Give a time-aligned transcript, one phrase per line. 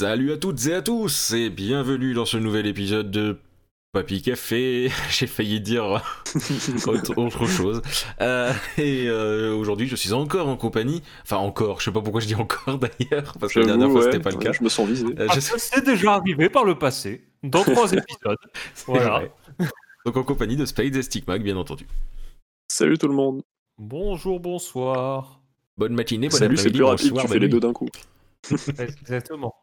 [0.00, 3.36] Salut à toutes et à tous et bienvenue dans ce nouvel épisode de
[3.92, 4.90] Papy Café.
[5.10, 5.84] J'ai failli dire
[7.16, 7.82] autre, chose.
[8.22, 11.02] Euh, et euh, aujourd'hui, je suis encore en compagnie.
[11.22, 11.80] Enfin, encore.
[11.80, 14.30] Je sais pas pourquoi je dis encore d'ailleurs, parce que la dernière fois c'était pas
[14.30, 14.52] le cas.
[14.52, 15.04] Je me sens visé.
[15.04, 18.38] Euh, ah, C'est déjà arrivé par le passé, dans trois épisodes.
[18.86, 19.24] voilà.
[20.06, 21.86] Donc en compagnie de Spades et Stigmac, bien entendu.
[22.68, 23.42] Salut tout le monde.
[23.76, 25.42] Bonjour, bonsoir.
[25.76, 27.90] Bonne matinée, bonne Salut, c'est plus rapide, tu fais les deux d'un coup.
[28.78, 29.54] Exactement.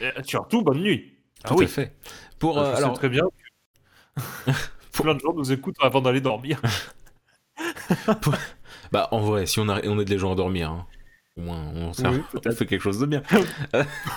[0.00, 1.18] Et surtout, bonne nuit.
[1.44, 1.64] Ah Tout oui.
[1.64, 1.96] à fait.
[2.38, 2.94] Pour, euh, alors...
[2.94, 3.24] très bien.
[4.92, 5.04] Pour...
[5.04, 6.60] Plein de gens nous écoutent avant d'aller dormir.
[8.92, 9.84] Bah, en vrai, si on, a...
[9.84, 10.86] on aide les gens à dormir, hein.
[11.36, 11.90] au moins on,
[12.46, 13.22] on fait quelque chose de bien.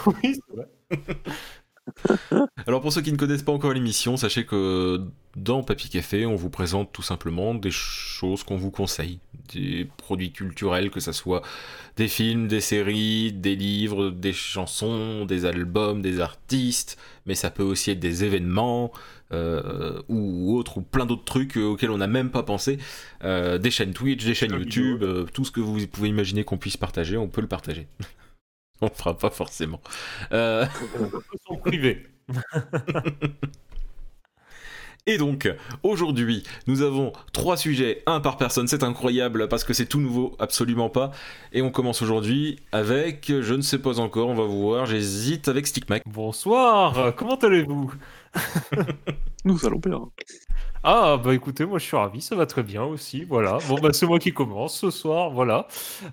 [0.05, 0.69] oui, c'est vrai.
[2.67, 6.35] Alors pour ceux qui ne connaissent pas encore l'émission, sachez que dans Papy Café, on
[6.35, 9.19] vous présente tout simplement des choses qu'on vous conseille,
[9.53, 11.41] des produits culturels, que ce soit
[11.95, 17.63] des films, des séries, des livres, des chansons, des albums, des artistes, mais ça peut
[17.63, 18.91] aussi être des événements
[19.31, 22.77] euh, ou autres, ou plein d'autres trucs auxquels on n'a même pas pensé,
[23.23, 26.57] euh, des chaînes Twitch, des chaînes YouTube, euh, tout ce que vous pouvez imaginer qu'on
[26.57, 27.87] puisse partager, on peut le partager.
[28.81, 29.81] on fera pas forcément.
[30.33, 30.65] Euh...
[31.47, 32.07] Son privé.
[35.07, 39.87] Et donc, aujourd'hui, nous avons trois sujets, un par personne, c'est incroyable parce que c'est
[39.87, 41.09] tout nouveau, absolument pas.
[41.53, 45.65] Et on commence aujourd'hui avec, je ne sais pas encore, on va voir, j'hésite avec
[45.65, 46.03] Stickmac.
[46.05, 47.91] Bonsoir, comment allez-vous?
[49.45, 50.01] Nous allons bien.
[50.83, 53.57] Ah, bah écoutez, moi je suis ravi, ça va très bien aussi, voilà.
[53.67, 55.67] Bon, bah c'est moi qui commence ce soir, voilà.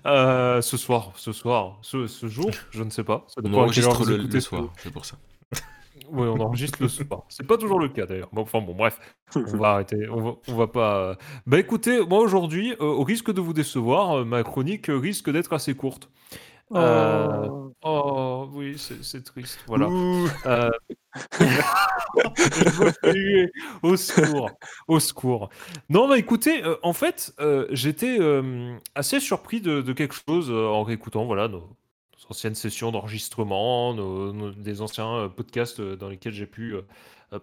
[0.07, 3.25] Euh, ce soir, ce soir, ce, jour, je ne sais pas.
[3.43, 5.17] on enregistre le, le soir, c'est pour ça.
[6.11, 7.23] Oui, on enregistre le soir.
[7.29, 8.29] C'est pas toujours le cas d'ailleurs.
[8.31, 8.99] Bon, enfin bon, bref,
[9.35, 10.07] on va arrêter.
[10.09, 10.97] On va, pas.
[10.97, 11.15] Euh.
[11.45, 15.75] Bah écoutez, moi aujourd'hui, euh, au risque de vous décevoir, ma chronique risque d'être assez
[15.75, 16.09] courte.
[16.71, 17.73] Oh.
[17.83, 19.59] oh, oui, c'est triste.
[19.65, 19.87] Voilà.
[23.81, 24.51] au secours,
[24.87, 25.49] au secours.
[25.89, 30.83] Non, bah écoutez, euh, en fait, euh, j'étais euh, assez surpris de, quelque chose en
[30.83, 31.75] réécoutant voilà, nos,
[32.29, 33.95] anciennes sessions d'enregistrement,
[34.57, 36.75] des anciens podcasts dans lesquels j'ai pu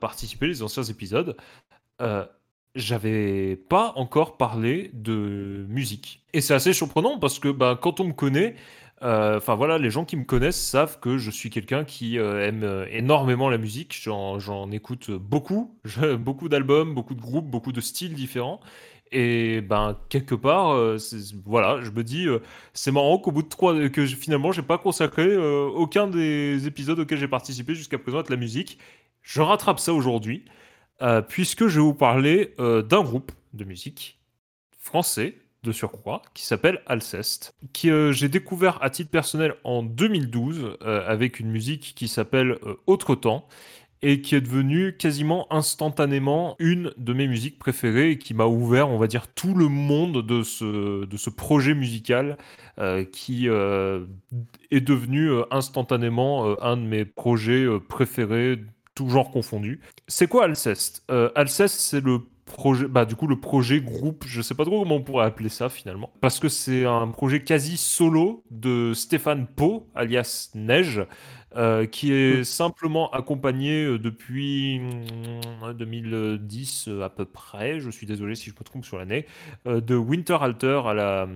[0.01, 1.37] participer, les anciens épisodes.
[2.77, 6.23] J'avais pas encore parlé de musique.
[6.35, 8.55] Et c'est assez surprenant parce que bah, quand on me connaît,
[9.03, 12.47] euh, enfin voilà, les gens qui me connaissent savent que je suis quelqu'un qui euh,
[12.47, 13.99] aime euh, énormément la musique.
[13.99, 15.75] J'en écoute beaucoup,
[16.19, 18.61] beaucoup d'albums, beaucoup de groupes, beaucoup de styles différents.
[19.13, 20.77] Et ben quelque part,
[21.45, 22.27] voilà, je me dis,
[22.75, 27.19] c'est marrant qu'au bout de trois, que finalement j'ai pas consacré aucun des épisodes auxquels
[27.19, 28.79] j'ai participé jusqu'à présent à la musique.
[29.23, 30.45] Je rattrape ça aujourd'hui,
[31.29, 34.19] puisque je vais vous parler d'un groupe de musique
[34.79, 35.37] français
[35.67, 41.07] de surcroît, qui s'appelle Alceste, qui euh, j'ai découvert à titre personnel en 2012 euh,
[41.07, 43.49] avec une musique qui s'appelle euh, Autre temps
[44.09, 48.89] et qui est devenue quasiment instantanément une de mes musiques préférées et qui m'a ouvert,
[48.89, 52.37] on va dire, tout le monde de ce, de ce projet musical
[53.11, 58.61] qui est devenu instantanément un de mes projets préférés,
[58.95, 59.81] tout genre confondu.
[60.07, 61.05] C'est quoi Alceste?
[61.35, 64.95] Alceste, c'est le projet, bah, du coup, le projet groupe, je sais pas trop comment
[64.95, 69.89] on pourrait appeler ça finalement, parce que c'est un projet quasi solo de Stéphane Pau,
[69.97, 71.05] alias Neige,
[71.57, 74.79] euh, qui est simplement accompagné euh, depuis
[75.79, 79.25] 2010 euh, à peu près, je suis désolé si je me trompe sur l'année,
[79.65, 81.29] de Winter Alter à la,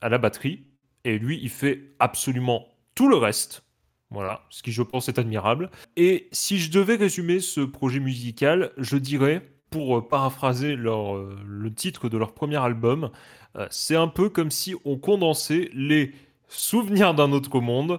[0.00, 0.62] à la batterie.
[1.04, 3.64] Et lui, il fait absolument tout le reste.
[4.10, 5.70] Voilà, ce qui je pense est admirable.
[5.96, 12.08] Et si je devais résumer ce projet musical, je dirais pour paraphraser leur, le titre
[12.08, 13.10] de leur premier album,
[13.70, 16.12] c'est un peu comme si on condensait les
[16.48, 17.98] souvenirs d'un autre monde.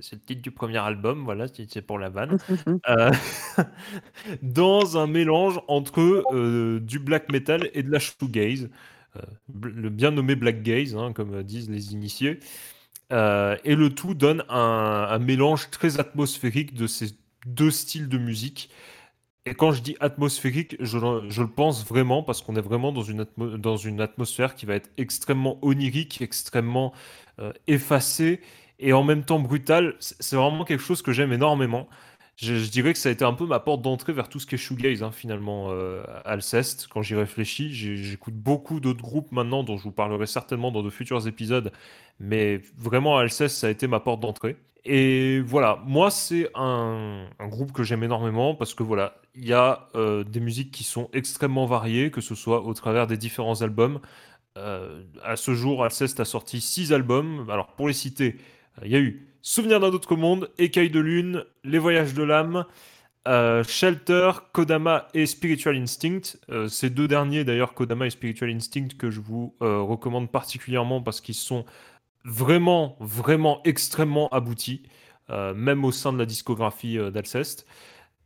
[0.00, 2.38] C'est le titre du premier album, voilà, c'est pour la vanne.
[4.42, 8.70] dans un mélange entre du black metal et de la shoegaze.
[9.62, 12.38] le bien nommé black gaze, hein, comme disent les initiés.
[13.10, 17.08] et le tout donne un, un, mélange très atmosphérique de ces
[17.46, 18.70] deux styles de musique.
[19.46, 23.26] Et quand je dis atmosphérique, je, le pense vraiment parce qu'on est vraiment dans une,
[23.36, 26.92] dans une atmosphère qui va être extrêmement onirique, extrêmement
[27.38, 28.40] euh, effacée
[28.80, 29.94] et en même temps brutale.
[30.00, 31.88] C'est vraiment quelque chose que j'aime énormément.
[32.36, 34.54] Je, dirais que ça a été un peu ma porte d'entrée vers tout ce qui
[34.54, 36.88] est shoegaze, hein, finalement, euh, Alceste.
[36.88, 40.88] Quand j'y réfléchis, j'écoute beaucoup d'autres groupes maintenant dont je vous parlerai certainement dans de
[40.88, 41.70] futurs épisodes.
[42.18, 44.56] Mais vraiment, Alceste, ça a été ma porte d'entrée.
[44.86, 49.88] Et voilà, moi, c'est un, groupe que j'aime énormément parce que voilà, il y a
[49.94, 54.00] euh, des musiques qui sont extrêmement variées, que ce soit au travers des différents albums.
[54.56, 57.48] Euh, à ce jour, Alceste a sorti six albums.
[57.50, 58.36] Alors, pour les citer,
[58.84, 62.66] il y a eu Souvenir d'un autre monde, Écaille de lune, Les voyages de l'âme,
[63.26, 66.38] euh, Shelter, Kodama et Spiritual Instinct.
[66.50, 71.00] Euh, ces deux derniers, d'ailleurs, Kodama et Spiritual Instinct, que je vous euh, recommande particulièrement
[71.00, 71.64] parce qu'ils sont
[72.24, 74.82] vraiment, vraiment extrêmement aboutis,
[75.54, 77.64] même au sein de la discographie d'Alceste.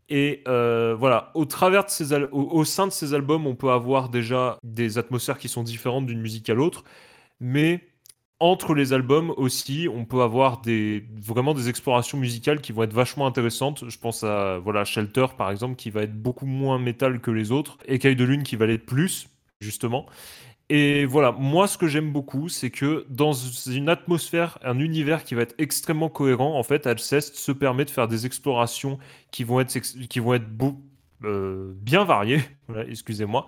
[0.08, 4.58] Et voilà, au, travers de ces au, sein de ces albums, on peut avoir déjà
[4.64, 6.82] des atmosphères qui sont différentes d'une musique à l'autre,
[7.40, 7.86] mais
[8.44, 12.92] entre les albums aussi, on peut avoir des, vraiment des explorations musicales qui vont être
[12.92, 13.88] vachement intéressantes.
[13.88, 17.52] Je pense à voilà, Shelter, par exemple, qui va être beaucoup moins métal que les
[17.52, 17.78] autres.
[17.86, 19.30] Écaille de Lune, qui va l'être plus,
[19.62, 20.04] justement.
[20.68, 25.34] Et voilà, moi, ce que j'aime beaucoup, c'est que dans une atmosphère, un univers qui
[25.34, 28.98] va être extrêmement cohérent, en fait, Alceste se permet de faire des explorations
[29.30, 30.44] qui vont être, qui vont être
[31.24, 32.42] euh, bien variées,
[32.88, 33.46] excusez-moi,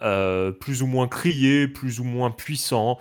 [0.00, 2.98] euh, plus ou moins criées, plus ou moins puissants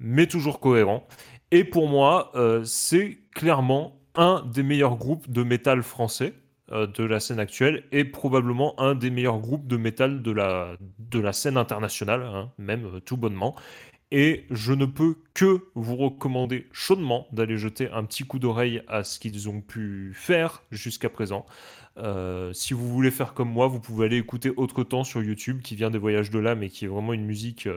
[0.00, 1.06] mais toujours cohérent.
[1.52, 6.34] Et pour moi, euh, c'est clairement un des meilleurs groupes de métal français
[6.72, 11.32] euh, de la scène actuelle et probablement un des meilleurs groupes de métal de la,
[11.32, 13.56] scène internationale, hein, même euh, tout bonnement.
[14.12, 19.04] Et je ne peux que vous recommander chaudement d'aller jeter un petit coup d'oreille à
[19.04, 21.46] ce qu'ils ont pu faire jusqu'à présent.
[22.52, 25.76] si vous voulez faire comme moi, vous pouvez aller écouter Autre Temps sur YouTube, qui
[25.76, 27.68] vient des Voyages de l'âme et qui est vraiment une musique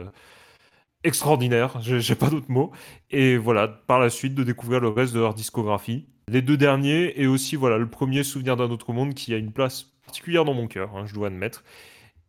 [1.03, 2.71] extraordinaire, j'ai pas d'autres mots.
[3.11, 6.05] Et voilà, par la suite, de découvrir le reste de leur discographie.
[6.29, 9.51] Les deux derniers, et aussi voilà, le premier Souvenir d'un autre monde qui a une
[9.51, 11.63] place particulière dans mon cœur, hein, je dois admettre.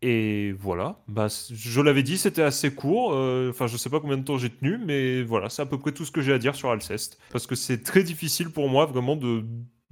[0.02, 3.14] Et voilà, bah, je l'avais dit, c'était assez court.
[3.14, 5.78] Euh, enfin, je sais pas combien de temps j'ai tenu, mais voilà, c'est à peu
[5.78, 7.18] près tout ce que j'ai à dire sur Alceste.
[7.32, 9.44] Parce que c'est très difficile pour moi vraiment de,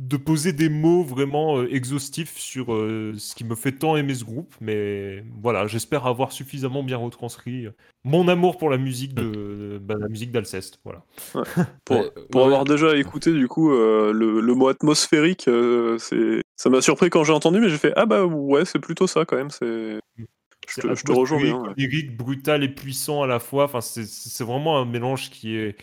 [0.09, 4.15] de poser des mots vraiment euh, exhaustifs sur euh, ce qui me fait tant aimer
[4.15, 4.53] ce groupe.
[4.61, 9.95] Mais voilà, j'espère avoir suffisamment bien retranscrit euh, mon amour pour la musique de bah,
[9.99, 10.81] la musique d'Alceste.
[10.85, 11.05] Voilà.
[11.85, 15.49] Pour, avoir déjà écouté du coup le, mot atmosphérique,
[15.99, 19.07] c'est ça m'a surpris quand j'ai entendu, mais j'ai fait ah bah ouais c'est plutôt
[19.07, 19.51] ça quand même.
[19.51, 20.01] C'est
[20.69, 21.63] je te, rejoins bien.
[21.77, 23.65] Lyrique, brutal et puissant à la fois.
[23.65, 25.77] Enfin, c'est vraiment un mélange qui est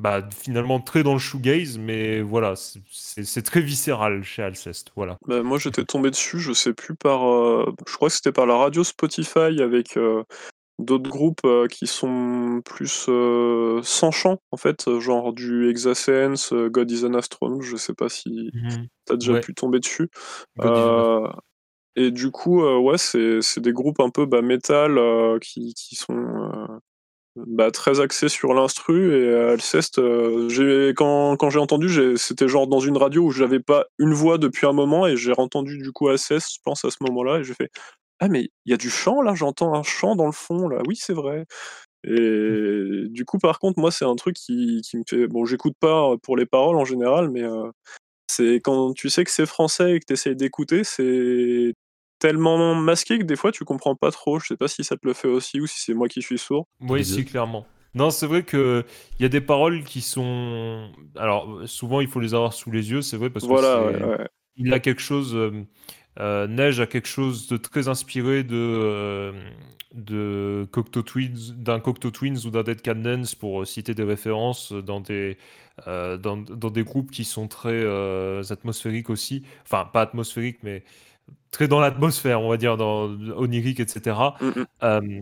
[0.00, 4.92] bah, finalement très dans le shoegaze, mais voilà, c'est très viscéral chez Alceste.
[4.96, 5.18] Voilà.
[5.26, 7.30] Bah, moi, j'étais tombé dessus, je sais plus par.
[7.30, 10.24] Euh, je crois que c'était par la radio Spotify avec euh,
[10.78, 13.10] d'autres groupes euh, qui sont plus
[13.82, 18.50] sans chant, en fait, genre du Exasense, God is an Astronaut, je sais pas si
[18.54, 20.08] mmh tu as déjà pu tomber dessus.
[21.96, 24.98] et du coup, ouais, c'est des groupes un peu bah, métal
[25.42, 26.80] qui, qui, sont
[27.36, 32.66] bah, très axé sur l'instru et euh, Alceste, euh, quand, quand j'ai entendu, c'était genre
[32.66, 35.92] dans une radio où j'avais pas une voix depuis un moment et j'ai entendu du
[35.92, 37.70] coup Alceste, je pense à ce moment-là, et j'ai fait
[38.20, 40.82] Ah, mais il y a du chant là, j'entends un chant dans le fond là,
[40.88, 41.46] oui, c'est vrai.
[42.04, 45.26] Et du coup, par contre, moi, c'est un truc qui, qui me fait.
[45.28, 47.70] Bon, j'écoute pas pour les paroles en général, mais euh,
[48.28, 51.74] c'est quand tu sais que c'est français et que tu essayes d'écouter, c'est
[52.20, 54.38] tellement masqué que des fois tu comprends pas trop.
[54.38, 56.38] Je sais pas si ça te le fait aussi ou si c'est moi qui suis
[56.38, 56.68] sourd.
[56.80, 57.66] Oui, si, clairement.
[57.94, 58.84] Non, c'est vrai qu'il
[59.18, 60.90] y a des paroles qui sont.
[61.16, 64.72] Alors, souvent, il faut les avoir sous les yeux, c'est vrai, parce que voilà, il
[64.72, 65.34] a quelque chose.
[65.34, 65.64] Euh,
[66.18, 69.32] euh, Neige a quelque chose de très inspiré de, euh,
[69.94, 75.00] de Cocteau Twins, d'un Cocteau Twins ou d'un Dead Candence pour citer des références dans
[75.00, 75.38] des,
[75.86, 77.84] dans, dans, des groupes qui sont très
[78.52, 79.44] atmosphériques aussi.
[79.64, 80.84] Enfin, pas atmosphériques, mais
[81.50, 84.16] très dans l'atmosphère, on va dire, dans onirique, etc.
[84.40, 84.66] Mm, mm.
[84.82, 85.20] euh,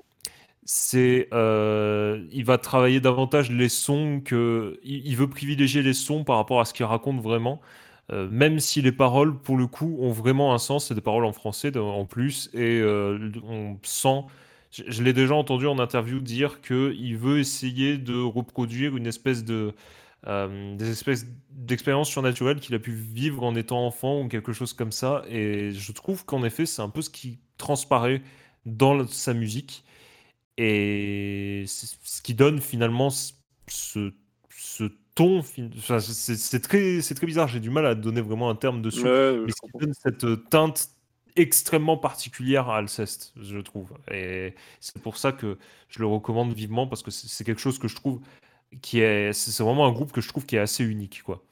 [0.65, 6.37] c'est, euh, il va travailler davantage les sons que, il, veut privilégier les sons par
[6.37, 7.61] rapport à ce qu'il raconte vraiment.
[8.11, 11.25] Euh, même si les paroles, pour le coup, ont vraiment un sens, c'est des paroles
[11.25, 14.25] en français en plus, et on sent,
[14.71, 19.75] je, l'ai déjà entendu en interview dire qu'il veut essayer de reproduire une espèce de,
[20.27, 24.73] euh, des espèces d'expériences surnaturelles qu'il a pu vivre en étant enfant ou quelque chose
[24.73, 25.23] comme ça.
[25.29, 28.23] Et je trouve qu'en effet, c'est un peu ce qui transparaît
[28.67, 29.85] dans sa musique.
[30.57, 34.13] Et ce qui donne finalement ce,
[34.51, 35.43] ce ton.
[35.43, 39.05] c'est très, très bizarre, j'ai du mal à donner vraiment un terme dessus.
[39.05, 40.91] mais ce qui donne cette teinte
[41.37, 43.93] extrêmement particulière à Alceste, je trouve.
[44.11, 45.57] Et c'est pour ça que
[45.89, 48.21] je le recommande vivement parce que c'est quelque chose que je trouve
[48.83, 51.43] qui est, c'est vraiment un groupe que je trouve qui est assez unique, quoi.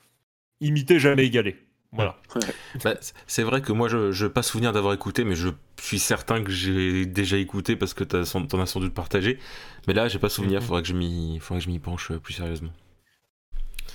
[0.61, 1.56] Imité, jamais égalé.
[1.92, 2.16] Voilà.
[2.85, 2.94] Bah,
[3.26, 5.49] c'est vrai que moi, je n'ai pas souvenir d'avoir écouté, mais je
[5.80, 9.38] suis certain que j'ai déjà écouté parce que tu en as sans doute partagé.
[9.87, 10.66] Mais là, j'ai pas souvenir, il mhm.
[10.66, 12.73] faudrait que je m'y que je m'y penche plus sérieusement.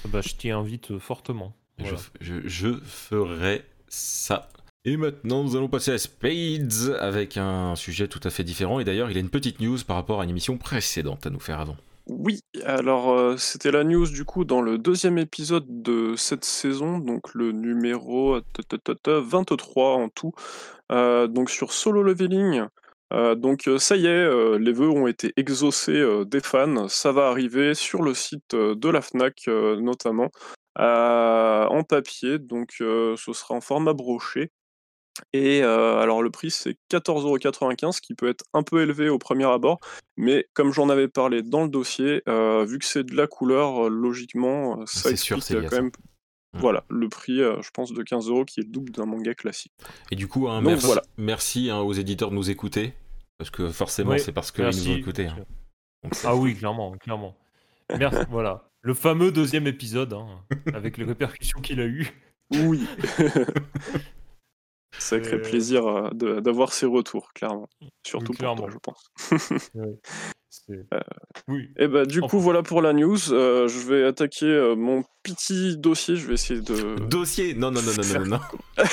[0.07, 1.55] Bah, je t'y invite fortement.
[2.19, 4.49] Je, je, ferai ça.
[4.85, 8.79] Et maintenant, nous allons passer à Spades avec un sujet tout à fait différent.
[8.79, 11.39] Et d'ailleurs, il a une petite news par rapport à une émission précédente à nous
[11.39, 11.77] faire avant.
[12.13, 17.33] Oui, alors c'était la news du coup dans le deuxième épisode de cette saison, donc
[17.33, 18.37] le numéro
[19.05, 20.33] 23 en tout,
[20.89, 22.65] donc sur Solo Leveling.
[23.37, 28.01] donc ça y est, les vœux ont été exaucés des fans, ça va arriver sur
[28.03, 30.31] le site de la FNAC notamment,
[30.75, 34.51] en papier, donc ce sera en format broché.
[35.33, 39.79] Et alors le prix c'est 14,95 qui peut être un peu élevé au premier abord,
[40.17, 44.85] mais comme j'en avais parlé dans le dossier, vu que c'est de la couleur, logiquement,
[44.85, 45.81] ça C'est sûr, explique, à quand ça.
[45.81, 45.91] même
[46.53, 46.59] Mmh.
[46.59, 49.71] voilà, le prix, je pense de 15 € qui est le double d'un manga classique.
[50.11, 51.01] Et du coup, hein, Donc merci, voilà.
[51.17, 52.93] merci, hein, aux éditeurs de nous écouter.
[53.37, 55.27] Parce que forcément, Oui, c'est parce qu'ils nous ont écoutés.
[55.27, 55.37] hein.
[56.03, 57.37] Donc, Ah oui, clairement, clairement.
[57.97, 58.69] Merci, voilà.
[58.81, 60.27] Le fameux deuxième épisode, hein,
[60.73, 62.09] avec les répercussions qu'il a eu.
[62.51, 62.85] Oui.
[64.97, 67.67] Sacré Euh, plaisir, de d'avoir ces retours, clairement.
[68.05, 68.67] Surtout pour clairement.
[68.67, 69.11] toi, je pense.
[70.49, 70.99] C'est- Euh,
[71.47, 71.69] Oui.
[71.77, 72.27] Et bah, du Enfin.
[72.27, 76.59] coup, voilà pour la news, heu, je vais attaquer, mon petit dossier, je vais essayer
[76.61, 77.53] de Dossier?
[77.53, 78.85] Non, non, non, non, non, non, non.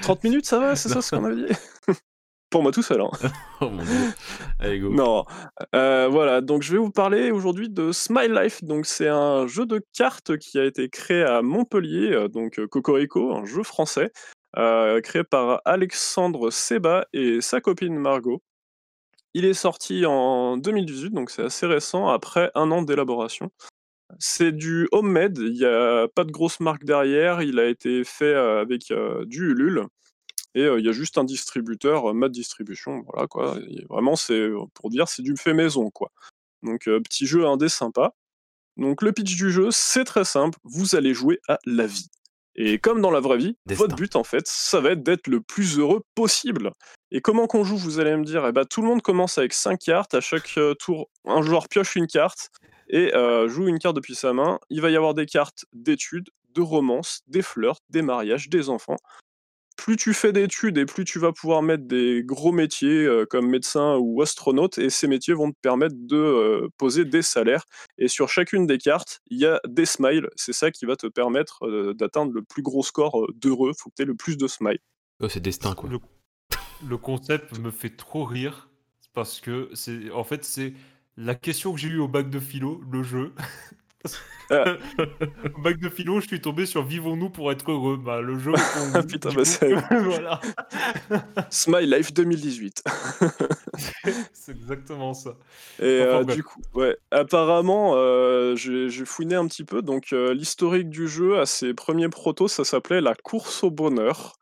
[0.00, 0.74] 30 minutes, ça va?
[0.74, 1.52] C'est ça ce qu'on avait dit?
[2.50, 3.10] Pour moi tout seul, hein.
[3.60, 3.92] Oh mon dieu.
[4.58, 4.88] Allez, go.
[4.88, 5.24] Non,
[5.74, 8.64] voilà, donc je vais vous parler aujourd'hui de Smile Life.
[8.64, 13.44] Donc c'est un jeu de cartes qui a été créé à Montpellier, donc Cocorico, un
[13.44, 14.12] jeu français,
[15.02, 18.42] créé par Alexandre Seba et sa copine Margot.
[19.34, 23.50] Il est sorti en 2018, donc c'est assez récent, après un an d'élaboration.
[24.18, 28.34] C'est du homemade, il y a pas de grosse marque derrière, il a été fait,
[28.34, 29.84] heu, avec, heu, du Ulule
[30.54, 33.58] et il y a juste un distributeur, Mad Distribution, voilà quoi
[33.90, 36.10] vraiment c'est, pour dire, c'est du fait maison, quoi.
[36.62, 38.14] Donc petit jeu indé sympa.
[38.78, 42.08] Donc le pitch du jeu, c'est très simple, vous allez jouer à la vie
[42.60, 43.84] et comme dans la vraie vie, Destin.
[43.84, 46.72] votre but en fait, ça va être d'être le plus heureux possible
[47.10, 48.44] et comment qu'on joue, vous allez me dire?
[48.46, 51.68] Eh bah, tout le monde commence avec 5 cartes, à chaque, heu, tour, un joueur
[51.68, 52.50] pioche une carte
[52.90, 54.58] et heu, joue une carte depuis sa main.
[54.68, 58.96] Il va y avoir des cartes d'études, de romance, des flirts, des mariages, des enfants.
[59.88, 63.48] Plus tu fais d'études et plus tu vas pouvoir mettre des gros métiers, heu, comme
[63.48, 67.64] médecin ou astronaute et ces métiers vont te permettre de, heu, poser des salaires
[67.96, 70.28] et sur chacune des cartes, il y a des smiles.
[70.36, 73.72] C'est ça qui va te permettre, heu, d'atteindre le plus gros score, heu, d'heureux.
[73.78, 74.80] Faut que tu aies le plus de smiles.
[75.20, 75.88] Oh, c'est destin, quoi.
[75.88, 76.00] Le,
[76.86, 78.68] le concept me fait trop rire
[79.14, 80.74] parce que c'est en fait c'est
[81.16, 83.32] la question que j'ai eue au bac de philo, le jeu.
[84.50, 87.96] Au bac de philo, je suis tombé sur Vivons-nous pour être heureux.
[87.96, 88.52] Bah, le jeu.
[89.08, 90.40] Putain, bah, c'est voilà,
[91.50, 92.82] Smile Life 2018
[94.32, 95.36] c'est exactement ça.
[95.80, 96.36] et bref.
[96.36, 101.38] du coup ouais, apparemment, heu, j'ai fouiné un petit peu donc heu, l'historique du jeu
[101.38, 104.36] à ses premiers protos, ça s'appelait la course au bonheur.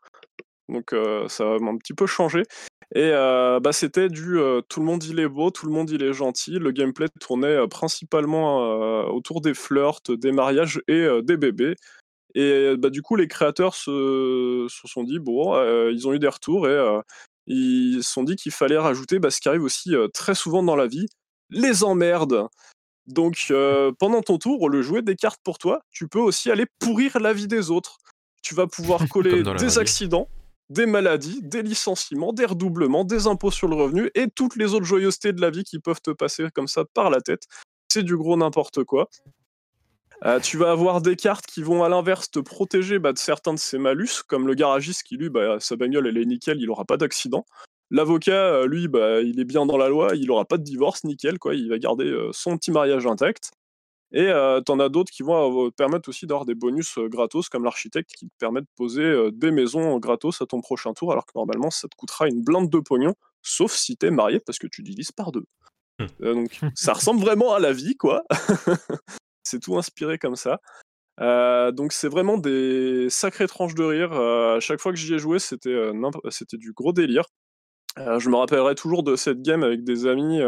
[0.69, 2.43] Donc heu, ça a un petit peu changé
[2.95, 5.89] et heu, bah, c'était du, heu, tout le monde il est beau, tout le monde
[5.89, 6.51] il est gentil.
[6.59, 11.75] Le gameplay tournait, heu, principalement, autour des flirts, des mariages et des bébés
[12.35, 15.55] et bah, du coup les créateurs se se sont dit: «Bon»,
[15.91, 16.99] ils ont eu des retours et
[17.47, 20.75] ils se sont dit qu'il fallait rajouter, bah, ce qui arrive aussi, très souvent dans
[20.75, 21.07] la vie,
[21.49, 22.47] les emmerdes.
[23.07, 23.51] Donc
[23.99, 27.33] pendant ton tour, de jouer des cartes pour toi, tu peux aussi aller pourrir la
[27.33, 27.97] vie des autres.
[28.43, 30.27] Tu vas pouvoir coller des vie.
[30.69, 34.85] Des maladies, des licenciements, des redoublements, des impôts sur le revenu et toutes les autres
[34.85, 37.43] joyeusetés de la vie qui peuvent te passer comme ça par la tête.
[37.89, 39.09] C'est du gros n'importe quoi.
[40.25, 43.53] Heu, tu vas avoir des cartes qui vont à l'inverse te protéger, bah, de certains
[43.53, 46.69] de ces malus, comme le garagiste qui lui, bah, sa bagnole elle est nickel, il
[46.69, 47.45] aura pas d'accident.
[47.91, 51.03] L'avocat, heu, lui, bah, il est bien dans la loi, il aura pas de divorce,
[51.03, 53.51] nickel quoi, il va garder, heu, son petit mariage intact
[54.17, 57.07] et heu, tu en as d'autres qui vont, heu, permettre aussi d'avoir des bonus, heu,
[57.07, 60.91] gratos comme l'architecte qui te permet de poser, heu, des maisons gratos à ton prochain
[60.93, 64.09] tour, alors que normalement ça te coûtera une blinde de pognon, sauf si tu es
[64.09, 65.43] marié parce que tu divises par 2.
[65.99, 66.05] Mmh.
[66.23, 68.23] Heu, donc ça ressemble vraiment à la vie quoi.
[69.43, 70.59] C'est tout inspiré comme ça.
[71.19, 75.39] Donc c'est vraiment des sacrées tranches de rire, à chaque fois que j'y ai joué,
[75.39, 75.91] c'était,
[76.31, 77.23] c'était du gros délire.
[77.97, 80.41] Je me rappellerai toujours de cette game avec des amis,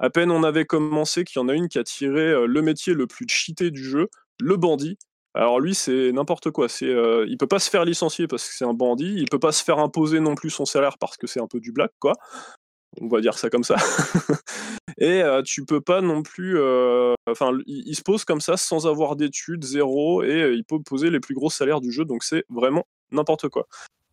[0.00, 2.62] à peine on avait commencé qu'il y en a une qui a tiré, heu, le
[2.62, 4.08] métier le plus cheaté du jeu,
[4.40, 4.98] le bandit.
[5.34, 8.54] Alors lui, c'est n'importe quoi, c'est, heu, il peut pas se faire licencier parce que
[8.54, 11.26] c'est un bandit, il peut pas se faire imposer non plus son salaire parce que
[11.28, 12.14] c'est un peu du black quoi.
[13.00, 13.76] On va dire ça comme ça
[14.98, 16.58] et heu, tu peux pas non plus,
[17.28, 21.20] enfin il se pose comme ça sans avoir d'études, 0 et il peut poser les
[21.20, 23.68] plus gros salaires du jeu donc c'est vraiment n'importe quoi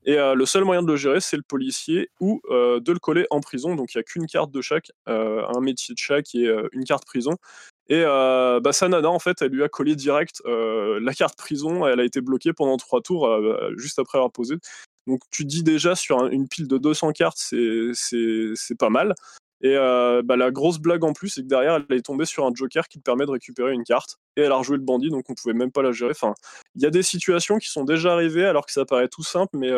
[0.06, 3.00] et heu, le seul moyen de le gérer, c'est le policier ou heu, de le
[3.00, 3.75] coller en prison.
[3.75, 6.84] Donc il y a qu'une carte de chaque, heu, un métier de chaque et une
[6.86, 7.36] carte prison.
[7.89, 8.72] Et bah,
[9.06, 12.77] en fait, elle lui a collé direct, la carte prison, elle a été bloquée pendant
[12.77, 13.30] 3 tours,
[13.77, 14.56] juste après avoir posé.
[15.08, 19.13] Donc tu dis déjà sur un une pile de 200 cartes, c'est pas mal
[19.62, 22.52] Et bah, la grosse blague en plus, c'est que derrière, elle est tombée sur un
[22.54, 24.18] joker qui te permet de récupérer une carte.
[24.36, 26.12] Et elle a rejoué le bandit, donc on pouvait même pas la gérer.
[26.12, 26.34] Enfin,
[26.76, 29.58] il y a des situations qui sont déjà arrivées alors que ça paraît tout simple,
[29.58, 29.72] mais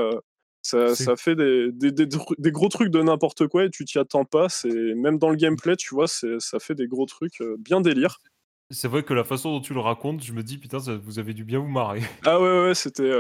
[0.62, 4.26] ça, ça, fait des, des, des, gros trucs de n'importe quoi et tu t'y attends
[4.26, 4.50] pas.
[4.50, 8.20] C'est même dans le gameplay, tu vois, ça fait des gros trucs bien délire.
[8.72, 11.34] C'est vrai que la façon dont tu le racontes, je me dis putain, vous avez
[11.34, 12.02] dû bien vous marrer.
[12.26, 13.12] Ah ouais ouais, c'était,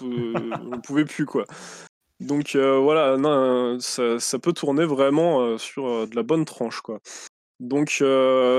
[0.00, 1.44] on pouvait plus quoi.
[2.20, 7.00] Donc voilà, non, ça, peut tourner vraiment sur de la bonne tranche quoi.
[7.60, 8.02] Donc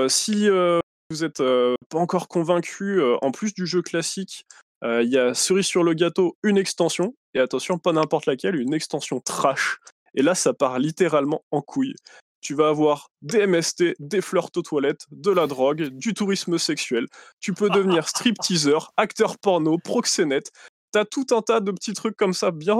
[0.08, 1.42] si vous êtes
[1.88, 4.46] pas encore convaincu, en plus du jeu classique,
[4.82, 8.74] il y a cerise sur le gâteau, une extension et attention, pas n'importe laquelle, une
[8.74, 9.78] extension trash.
[10.14, 11.94] Et là, ça part littéralement en couille.
[12.40, 17.06] Tu vas avoir des MST, des flirts aux toilettes, de la drogue, du tourisme sexuel.
[17.38, 20.50] Tu peux devenir strip-teaser, acteur porno, proxénète.
[20.92, 22.76] T'as tout un tas de petits trucs comme ça bien,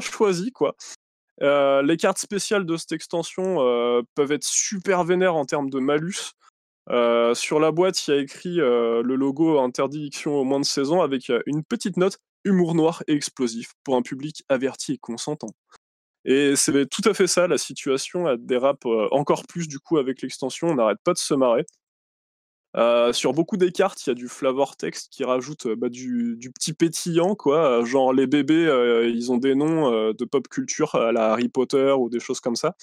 [0.00, 0.74] choisis, quoi.
[1.42, 5.78] Euh, les cartes spéciales de cette extension euh, peuvent être super vénères en termes de
[5.78, 6.32] malus.
[6.88, 10.92] Euh, sur la boîte, il y a écrit le logo interdiction au moins de 16
[10.92, 15.50] ans avec une petite note humour noir et explosif pour un public averti et consentant.
[16.24, 20.22] Et c'est tout à fait ça, la situation elle dérape encore plus du coup avec
[20.22, 21.66] l'extension, on n'arrête pas de se marrer.
[23.12, 26.72] Sur beaucoup des cartes, il y a du flavor text qui rajoute bah, du, petit
[26.72, 27.84] pétillant, quoi.
[27.84, 28.66] Genre les bébés,
[29.12, 32.56] ils ont des noms de pop culture à la Harry Potter ou des choses comme
[32.56, 32.76] ça.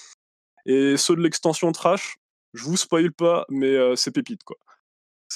[0.66, 2.18] Et ceux de l'extension trash,
[2.54, 4.58] je vous spoil pas, mais c'est pépite, quoi.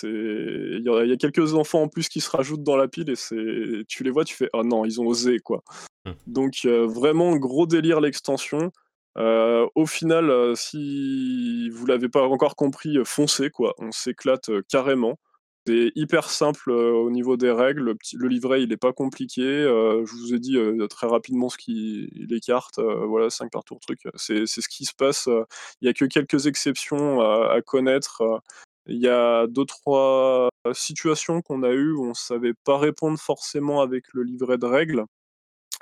[0.04, 3.84] Il y, a quelques enfants en plus qui se rajoutent dans la pile et c'est
[3.88, 5.64] tu les vois, tu fais oh non, ils ont osé quoi.
[6.06, 6.12] Mmh.
[6.28, 8.72] Donc vraiment gros délire l'extension.
[9.18, 13.74] Au final, si vous l'avez pas encore compris, foncez quoi.
[13.80, 15.20] On s'éclate carrément.
[15.66, 17.96] C'est hyper simple au niveau des règles.
[18.14, 19.44] Le, livret, il est pas compliqué.
[19.44, 20.58] je vous ai dit
[20.90, 22.80] très rapidement ce qui les cartes.
[22.80, 24.00] voilà, 5 par tour truc.
[24.16, 25.28] C'est ce qui se passe.
[25.82, 28.42] Il y a que quelques exceptions à connaître.
[28.88, 33.20] Il y a deux, trois situations qu'on a eues où on ne savait pas répondre
[33.20, 35.06] forcément avec le livret de règles,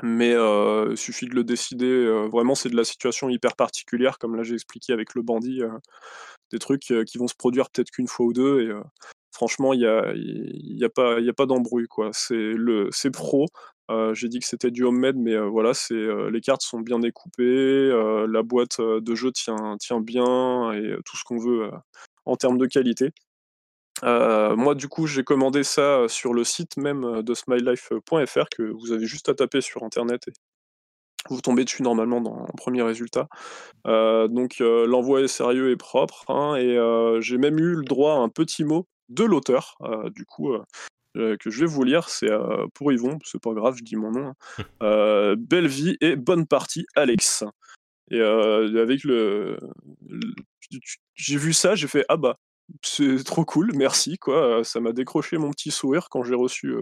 [0.03, 2.05] mais il suffit de le décider.
[2.31, 5.61] vraiment, c'est de la situation hyper particulière, comme là j'ai expliqué avec le bandit,
[6.51, 8.61] des trucs qui vont se produire peut-être qu'une fois ou deux.
[8.61, 8.73] Et
[9.31, 10.83] franchement, il n'y a, y
[11.29, 11.87] a pas, d'embrouille.
[11.87, 12.09] quoi.
[12.13, 13.47] C'est pro.
[14.13, 17.89] j'ai dit que c'était du homemade, mais voilà, les cartes sont bien découpées,
[18.27, 21.71] la boîte de jeu tient bien et tout ce qu'on veut
[22.25, 23.11] en termes de qualité.
[24.03, 28.91] Euh, moi, du coup, j'ai commandé ça sur le site même de smilelife.fr que vous
[28.91, 30.33] avez juste à taper sur internet et
[31.29, 33.27] vous tombez dessus normalement dans le premier résultat.
[33.87, 36.29] Euh, donc, euh, l'envoi est sérieux et propre.
[36.29, 36.77] Hein, et
[37.21, 39.77] j'ai même eu le droit à un petit mot de l'auteur,
[40.13, 40.53] du coup,
[41.13, 42.09] que je vais vous lire.
[42.09, 42.29] C'est
[42.73, 44.33] pour Yvon, c'est pas grave, je dis mon nom.
[44.81, 45.35] Hein.
[45.37, 47.43] belle vie et bonne partie, Alex.
[48.11, 49.57] Et avec le
[51.13, 52.37] j'ai vu ça, j'ai fait ah bah
[52.81, 54.63] c'est trop cool, merci quoi.
[54.63, 56.75] Ça m'a décroché mon petit sourire quand j'ai reçu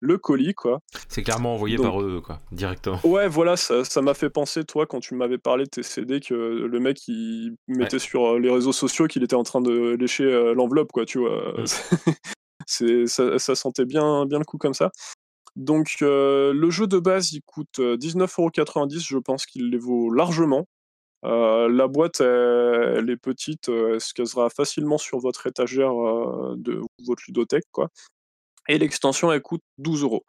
[0.00, 0.80] le colis quoi.
[1.08, 3.00] C'est clairement envoyé par eux quoi, directement.
[3.04, 6.34] Ouais voilà, ça m'a fait penser toi quand tu m'avais parlé de tes CD que
[6.34, 10.92] le mec il mettait sur les réseaux sociaux qu'il était en train de lécher l'enveloppe
[10.92, 11.54] quoi, tu vois.
[11.56, 11.64] Mmh.
[12.66, 14.90] c'est ça, ça, sentait bien bien le coup comme ça.
[15.54, 20.66] Donc le jeu de base il coûte 19,90€, je pense qu'il les vaut largement.
[21.24, 26.54] Euh, la boîte, elle, est petite, euh, elle se casera facilement sur votre étagère euh,
[26.56, 27.88] de votre ludothèque, quoi.
[28.68, 30.24] Et l'extension, elle coûte 12 euros.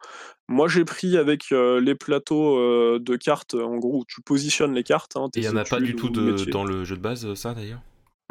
[0.48, 5.16] Moi, j'ai pris avec les plateaux de cartes, en gros, où tu positionnes les cartes.
[5.16, 7.54] Hein, il n'y en a pas du tout de, dans le jeu de base, ça
[7.54, 7.80] d'ailleurs?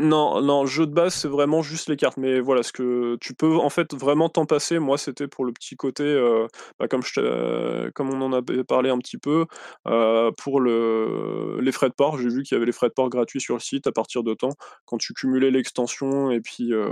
[0.04, 2.18] Non, non, jeu de base, c'est vraiment juste les cartes.
[2.18, 4.80] Mais voilà, ce que tu peux en fait vraiment t'en passer.
[4.80, 6.48] Moi, c'était pour le petit côté, euh,
[6.80, 9.46] bah, comme, je comme on en avait parlé un petit peu,
[9.88, 12.18] euh, pour le, les frais de port.
[12.18, 14.24] J'ai vu qu'il y avait les frais de port gratuits sur le site à partir
[14.24, 14.54] de temps.
[14.86, 16.88] Quand tu cumulais l'extension et puis euh,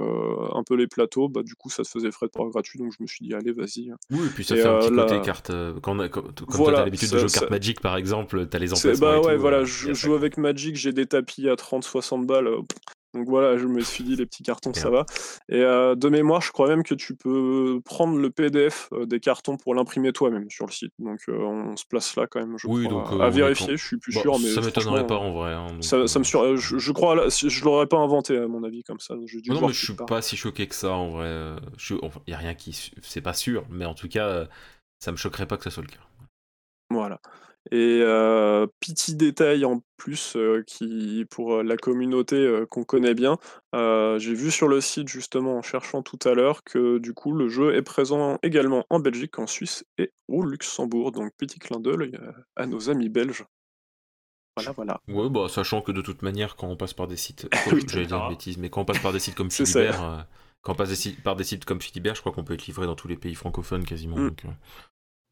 [0.53, 2.79] un peu les plateaux, bah, du coup, ça te faisait frais de port gratuits.
[2.79, 3.91] Donc je me suis dit, allez, vas-y.
[4.09, 5.51] Oui, et puis ça fait un petit côté carte.
[5.81, 9.07] Quand, comme tu as l'habitude de jouer carte Magic, par exemple, tu as les emplacements.
[9.07, 12.49] Bah ouais, voilà, je joue avec Magic, j'ai des tapis à 30-60 balles.
[13.13, 15.05] Donc voilà, je me suis dit les petits cartons, ça va.
[15.49, 19.19] Et euh, de mémoire, je crois même que tu peux prendre le PDF euh, des
[19.19, 20.93] cartons pour l'imprimer toi-même sur le site.
[20.97, 22.57] Donc euh, on se place là quand même.
[22.57, 25.53] Je oui, donc à vérifier, je suis plus sûr, mais ça m'étonnerait pas en vrai.
[25.53, 26.55] Hein, ça, me sur...
[26.55, 29.15] je, crois, je, l'aurais pas inventé à mon avis comme ça.
[29.15, 30.21] non, mais je suis pas.
[30.21, 31.55] si choqué que ça en vrai.
[32.27, 34.47] Il y a rien qui, c'est pas sûr, mais en tout cas,
[34.99, 35.99] ça me choquerait pas que ça soit le cas.
[36.89, 37.19] Voilà.
[37.69, 38.01] Et
[38.79, 43.37] petit détail en plus qui pour la communauté qu'on connaît bien,
[43.73, 47.49] j'ai vu sur le site justement en cherchant tout à l'heure que du coup le
[47.49, 51.11] jeu est présent également en Belgique, en Suisse et au Luxembourg.
[51.11, 52.17] Donc petit clin d'œil
[52.55, 53.45] à nos amis belges.
[54.57, 55.01] Voilà, voilà.
[55.07, 57.47] Ouais, bah, sachant que de toute manière, quand on passe par des sites.
[57.87, 59.49] J'allais dire une bêtise, mais quand on passe par des sites comme.
[59.49, 60.03] Philibert.
[60.03, 60.17] euh,
[60.61, 62.67] Quand on passe des sites- par des sites comme Philibert, je crois qu'on peut être
[62.67, 64.17] livré dans tous les pays francophones quasiment.
[64.17, 64.29] Mm.
[64.29, 64.49] donc, euh,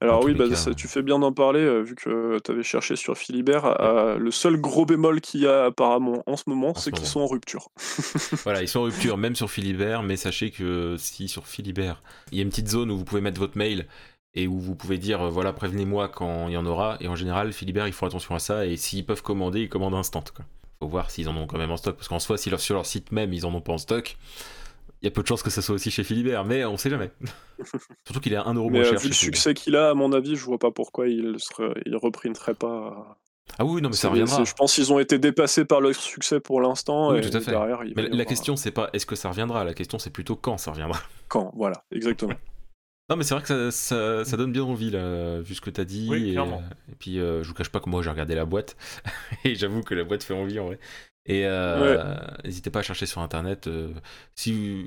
[0.01, 0.73] Alors oui, bah, ça, euh.
[0.73, 3.81] tu fais bien d'en parler, euh, vu que tu avais cherché sur Philibert.
[3.81, 7.05] euh, le seul gros bémol qu'il y a apparemment en ce moment, ce c'est qu'ils
[7.05, 7.69] sont en rupture.
[8.43, 12.37] Voilà, ils sont en rupture, même sur Philibert, mais sachez que si sur Philibert, il
[12.37, 13.87] y a une petite zone où vous pouvez mettre votre mail
[14.35, 17.15] et où vous pouvez dire, euh, voilà, prévenez-moi quand il y en aura, et en
[17.15, 20.23] général, Philibert, ils font attention à ça, et s'ils peuvent commander, ils commandent instant.
[20.33, 20.45] Quoi.
[20.79, 22.75] Faut voir s'ils en ont quand même en stock, parce qu'en soi, si leur- sur
[22.75, 24.17] leur site même, ils en ont pas en stock,
[25.01, 26.89] il y a peu de chances que ça soit aussi chez Philibert, mais on sait
[26.89, 27.11] jamais.
[28.05, 29.93] Surtout qu'il est à 1€ Mais moins euh, cher vu le succès qu'il a, à
[29.93, 33.17] mon avis, je vois pas pourquoi il, serait, il reprinterait pas.
[33.57, 34.43] Ah oui, non, mais ça reviendra.
[34.43, 37.11] Je pense qu'ils ont été dépassés par leur succès pour l'instant.
[37.11, 37.51] Oui, et tout à fait.
[37.51, 40.57] derrière, Mais la question, c'est pas est-ce que ça reviendra, la question, c'est plutôt quand
[40.57, 40.99] ça reviendra.
[41.27, 42.33] Quand, voilà, exactement.
[43.09, 45.71] Non, mais c'est vrai que ça, ça, ça donne bien envie, là, vu ce que
[45.71, 46.07] t'as dit.
[46.11, 46.61] Oui, et, clairement.
[46.91, 48.77] et puis, euh, je vous cache pas que moi, j'ai regardé la boîte.
[49.43, 50.79] et j'avoue que la boîte fait envie, en vrai.
[51.29, 53.67] Et euh, n'hésitez pas à chercher sur Internet.
[53.67, 53.93] euh,
[54.35, 54.85] si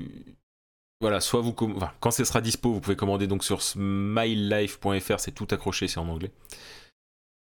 [1.01, 1.55] Voilà, soit vous...
[1.75, 5.99] enfin, quand ce sera dispo, vous pouvez commander donc sur smilelife.fr, c'est tout accroché, c'est
[5.99, 6.31] en anglais.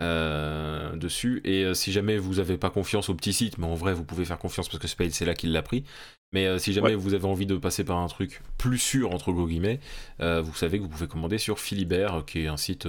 [0.03, 3.93] euh, dessus et si jamais vous avez pas confiance au petit site mais en vrai
[3.93, 5.85] vous pouvez faire confiance parce que Spade c'est là qu'il l'a pris
[6.33, 6.95] mais si jamais Ouais.
[6.95, 9.79] vous avez envie de passer par un truc plus sûr entre gros guillemets
[10.21, 12.89] vous savez que vous pouvez commander sur Philibert, qui est un site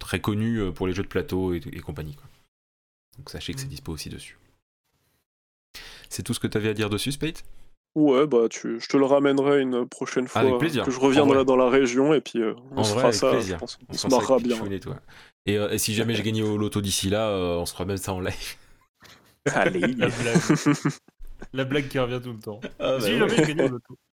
[0.00, 2.16] très connu pour les jeux de plateau et, et compagnie.
[2.16, 2.26] Quoi.
[3.16, 3.70] Donc sachez que c'est Mm.
[3.70, 4.36] dispo aussi dessus.
[6.08, 7.38] C'est tout ce que tu avais à dire dessus, Spade
[7.96, 10.84] Ouais, bah, tu, je te le ramènerai une prochaine fois Avec plaisir.
[10.84, 11.44] que je En reviendrai vrai.
[11.44, 13.30] dans la région et puis euh, on En se vrai, fera avec ça.
[13.30, 13.54] plaisir.
[13.56, 13.78] je pense.
[13.88, 14.56] On, On se marrera avec bien.
[15.46, 17.84] Et euh, et si jamais j'ai gagné au loto d'ici là, euh, on se fera
[17.84, 18.56] même ça en live.
[19.54, 19.80] Allez.
[19.80, 20.40] La blague.
[21.52, 22.60] La blague qui revient tout le temps.
[22.78, 23.96] Ah, si jamais je gagne au loto.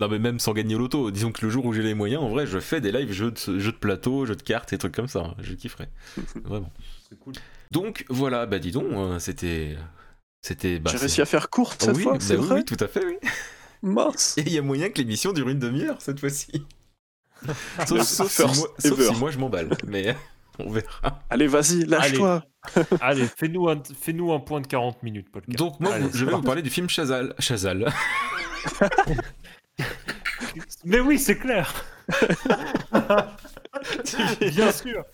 [0.00, 2.24] Non mais même sans gagner au loto, disons que le jour où j'ai les moyens,
[2.24, 4.78] en vrai, je fais des lives jeux de, jeux de plateau, jeux de cartes et
[4.78, 5.20] trucs comme ça.
[5.20, 5.34] hein.
[5.38, 5.90] Je kifferais.
[6.44, 6.72] Vraiment.
[7.08, 7.34] C'est cool.
[7.70, 8.86] Donc voilà, bah dis donc,
[9.20, 9.76] c'était...
[10.42, 10.80] C'était...
[10.80, 12.76] Bah, J'ai réussi à faire court cette oui, fois, bah c'est oui, vrai oui, tout
[12.80, 13.16] à fait, oui.
[13.82, 14.36] Mince.
[14.38, 16.66] Et il y a moyen que l'émission dure une demi-heure cette fois-ci.
[17.86, 20.16] sauf, sauf si moi, sauf si moi je m'emballe, mais
[20.58, 21.22] on verra.
[21.30, 22.44] Allez, vas-y, lâche-toi.
[23.00, 25.42] Allez, fais-nous un, point de 40 minutes, Paul.
[25.48, 27.34] Donc moi, Allez, je vais vous parler du film Chazal.
[27.38, 27.92] Chazal.
[30.84, 31.72] Mais oui, c'est clair.
[34.40, 35.04] Bien sûr.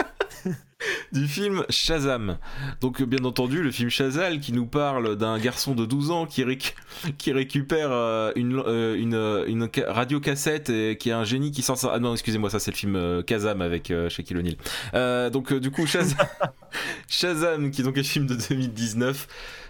[1.13, 2.39] du film Shazam.
[2.81, 6.27] Donc euh, bien entendu, le film Shazal qui nous parle d'un garçon de 12 ans
[6.27, 6.75] qui, réc-
[7.19, 11.51] qui récupère euh, une, euh, une, euh, une ca- radiocassette et qui est un génie
[11.51, 11.79] qui sort...
[11.93, 15.31] Ah non, excusez-moi, ça c'est le film Kazam avec Shaquille O'Neal.
[15.33, 16.27] Donc du coup, Shazam,
[17.09, 19.27] Shazam, qui est donc un film de 2019,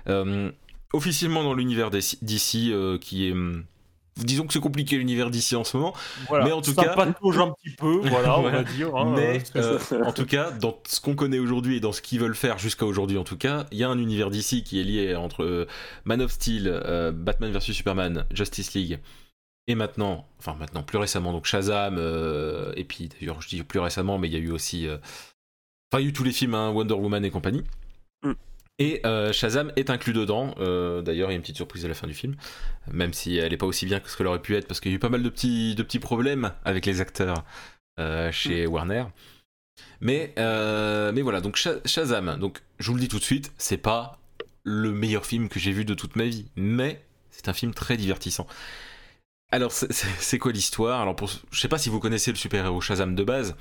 [0.09, 0.51] euh,
[0.93, 3.35] officiellement dans l'univers d'ici, qui est...
[4.19, 5.95] Disons que c'est compliqué l'univers d'ici en ce moment,
[6.29, 6.45] Voilà.
[6.45, 8.59] Mais en tout cas- patauge un petit peu, voilà, on Voilà.
[8.63, 8.95] va dire.
[8.97, 12.21] hein, Mais euh, en tout cas, dans ce qu'on connaît aujourd'hui et dans ce qu'ils
[12.21, 14.85] veulent faire jusqu'à aujourd'hui, en tout cas, il y a un univers d'ici qui est
[14.85, 15.67] lié entre euh,
[16.05, 18.99] Man of Steel, euh, Batman vs Superman, Justice League,
[19.67, 23.81] et maintenant, enfin maintenant, plus récemment, donc Shazam, euh, et puis d'ailleurs, je dis plus
[23.81, 26.55] récemment, mais il y a eu aussi, enfin, il y a eu tous les films,
[26.55, 27.63] hein, Wonder Woman et compagnie.
[28.79, 28.83] Mm.
[28.83, 30.55] Et euh, Shazam est inclus dedans.
[30.59, 32.37] Euh, D'ailleurs, il y a une petite surprise à la fin du film,
[32.91, 34.91] même si elle n'est pas aussi bien que ce qu'elle aurait pu être, parce qu'il
[34.93, 37.45] y a eu pas mal de petits, de petits problèmes avec les acteurs
[38.01, 39.05] euh, chez Warner.
[40.01, 43.77] Mais, mais voilà, donc Sha- Shazam, donc je vous le dis tout de suite, c'est
[43.79, 44.19] pas
[44.65, 47.97] le meilleur film que j'ai vu de toute ma vie, mais c'est un film très
[47.97, 48.47] divertissant.
[49.51, 51.01] Alors, c'est- quoi l'histoire?
[51.01, 53.57] Alors, pour, je sais pas si vous connaissez le super-héros Shazam de base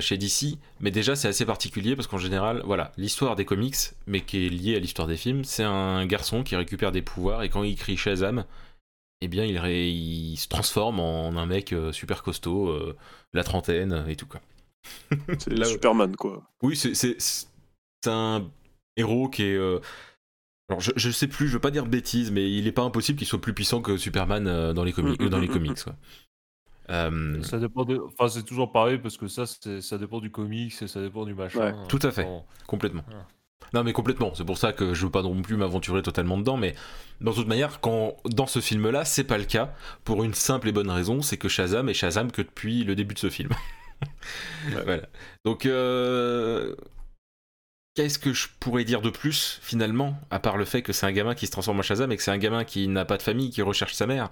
[0.00, 4.20] chez DC, mais déjà c'est assez particulier parce qu'en général, voilà, l'histoire des comics, mais
[4.20, 7.48] qui est liée à l'histoire des films, c'est un garçon qui récupère des pouvoirs et
[7.48, 8.44] quand il crie Shazam,
[9.22, 12.96] eh bien il, ré- il se transforme en un mec euh, super costaud, euh,
[13.34, 14.40] la trentaine et tout quoi.
[15.38, 16.42] C'est Là, Superman, quoi.
[16.62, 17.16] oui, c'est
[18.06, 18.50] un
[18.96, 19.56] héros qui est.
[19.56, 19.80] euh,
[20.68, 22.82] Alors, je, je sais plus, je veux pas dire de bêtises, mais il est pas
[22.82, 25.48] impossible qu'il soit plus puissant que Superman euh, dans les, comi- Mm, mm, dans les
[25.48, 25.82] mm, comics.
[25.84, 25.96] quoi.
[26.92, 27.98] Euh, Ça dépend de...
[27.98, 31.34] Enfin, c'est toujours pareil parce que ça, ça dépend du comics et ça dépend du
[31.34, 31.58] machin.
[31.58, 31.84] Ouais, hein.
[31.88, 32.24] tout à fait.
[32.24, 32.44] Bon.
[32.66, 33.04] complètement.
[33.10, 33.26] Ah.
[33.74, 34.34] Non, mais complètement.
[34.34, 36.74] C'est pour ça que je veux pas non plus m'aventurer totalement dedans, mais
[37.20, 39.74] dans toute manière, quand dans ce film-là, c'est pas le cas
[40.04, 43.14] pour une simple et bonne raison, c'est que Shazam est Shazam que depuis le début
[43.14, 43.50] de ce film.
[44.84, 45.06] voilà.
[45.46, 46.74] Donc, euh,
[47.94, 51.12] qu'est-ce que je pourrais dire de plus finalement, à part le fait que c'est un
[51.12, 53.22] gamin qui se transforme en Shazam et que c'est un gamin qui n'a pas de
[53.22, 54.30] famille, qui recherche sa mère?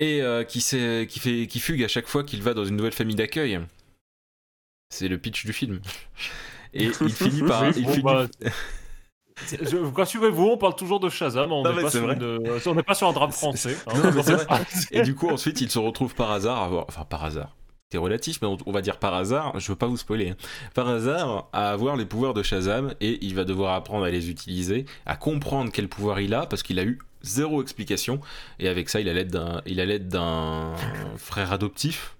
[0.00, 2.76] Et euh, qui, sait- qui, fait, qui fugue à chaque fois qu'il va dans une
[2.76, 3.60] nouvelle famille d'accueil.
[4.90, 5.80] C'est le pitch du film.
[6.76, 7.66] Et il finit par.
[7.68, 8.26] Il finit- bah,
[9.48, 12.94] je- Rassurez-vous, on parle toujours de Shazam, on n'est pas, une- euh, on n'est pas
[12.94, 13.76] sur un drap français.
[13.86, 13.92] hein.
[13.94, 14.46] Non, vrai.
[14.92, 16.84] Et du coup, ensuite, il se retrouve par hasard à avoir.
[16.88, 17.54] Enfin, par hasard.
[17.90, 20.36] c'est relatif, mais on, va dire par hasard, je veux pas vous spoiler, hein,
[20.74, 24.30] par hasard, à avoir les pouvoirs de Shazam et il va devoir apprendre à les
[24.30, 28.20] utiliser, à comprendre quel pouvoir il a parce qu'il a eu zéro explication
[28.58, 30.74] et avec ça il a l'aide d'un, il a l'aide d'un
[31.16, 32.16] frère adoptif.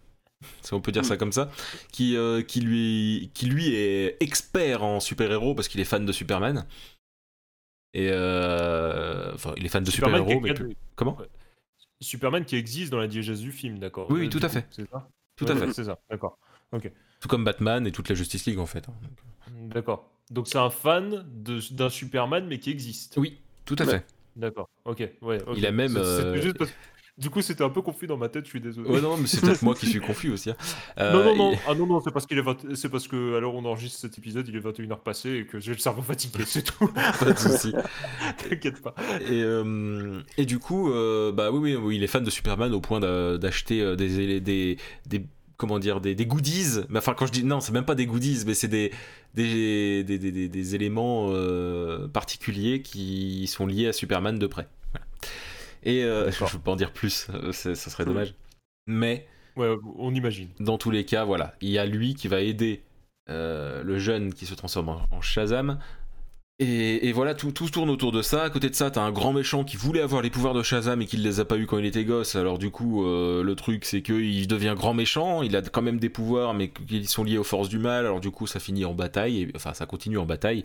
[0.61, 1.51] Si on peut dire ça comme ça,
[1.91, 6.13] qui, euh, qui, lui, qui lui est expert en super-héros parce qu'il est fan de
[6.13, 6.67] Superman.
[7.95, 10.53] Et euh, enfin, il est fan de super-héros, mais
[10.97, 11.17] comment?
[12.01, 14.67] Superman qui existe dans la diégèse du film, d'accord Oui, tout à fait.
[14.71, 15.09] C'est ça?
[15.37, 15.73] Tout à fait.
[15.73, 16.39] C'est ça, d'accord.
[16.73, 16.91] Ok.
[17.21, 18.87] Tout comme Batman et toute la Justice League en fait.
[18.89, 18.95] Hein,
[19.69, 20.11] d'accord.
[20.31, 23.17] Donc c'est un fan d'un Superman mais qui existe.
[23.17, 24.05] Oui, tout à fait.
[24.37, 24.69] D'accord.
[24.85, 25.09] Ok.
[25.23, 25.39] Ouais.
[25.57, 25.99] Il a même.
[27.17, 28.91] Du coup, c'était un peu confus dans ma tête, je suis désolé.
[28.91, 30.51] Ouais, non, mais c'est peut-être moi qui suis confus aussi.
[30.51, 30.57] Hein.
[30.99, 33.65] non, non, non, ah, non, non, c'est parce qu'il est c'est parce que alors on
[33.67, 36.89] enregistre cet épisode, il est 21h passé et que j'ai le cerveau fatigué, c'est tout.
[36.89, 37.73] pas de souci.
[38.39, 38.97] T'inquiète pas.
[39.31, 42.81] Et, euh, et du coup, euh, bah oui, oui, il est fan de Superman au
[42.81, 47.33] point d'acheter euh, des, des, des comment dire des, des, goodies mais enfin quand je
[47.33, 48.93] dis non c'est même pas des goodies mais c'est des
[49.35, 51.33] des, des, des, des éléments
[52.13, 55.07] particuliers qui sont liés à Superman de près voilà.
[55.85, 58.35] Et euh, je ne peux pas en dire plus, euh, ça serait dommage.
[58.87, 59.27] Mais.
[59.57, 60.49] Ouais, on imagine.
[60.59, 61.55] Dans tous les cas, voilà.
[61.61, 62.83] Il y a lui qui va aider
[63.31, 65.79] euh, le jeune qui se transforme en, Shazam.
[66.61, 68.45] Et, voilà, tout, tout tourne autour de ça.
[68.45, 71.03] À côté de ça, t'as un grand méchant qui voulait avoir les pouvoirs de Shazam
[71.03, 72.37] et qui ne les a pas eu quand il était gosse.
[72.37, 75.43] Alors du coup, le truc c'est qu'il devient grand méchant.
[75.43, 78.07] Il a quand même des pouvoirs, mais qui sont liés aux forces du mal.
[78.07, 79.43] Alors du coup, ça finit en bataille.
[79.43, 80.65] Et, enfin, ça continue en bataille.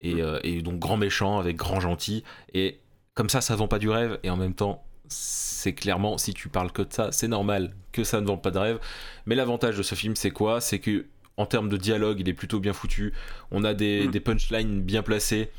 [0.00, 0.40] Et, mm.
[0.42, 2.24] et donc grand méchant avec grand gentil.
[2.54, 2.80] Et
[3.16, 6.48] comme ça, ça vend pas du rêve, et en même temps, c'est clairement, si tu
[6.48, 8.78] parles que de ça, c'est normal que ça ne vend pas de rêve.
[9.24, 10.60] Mais l'avantage de ce film, c'est quoi?
[10.60, 13.12] C'est que en termes de dialogue, il est plutôt bien foutu.
[13.50, 14.20] On a des, mm.
[14.20, 15.50] punchlines bien placées.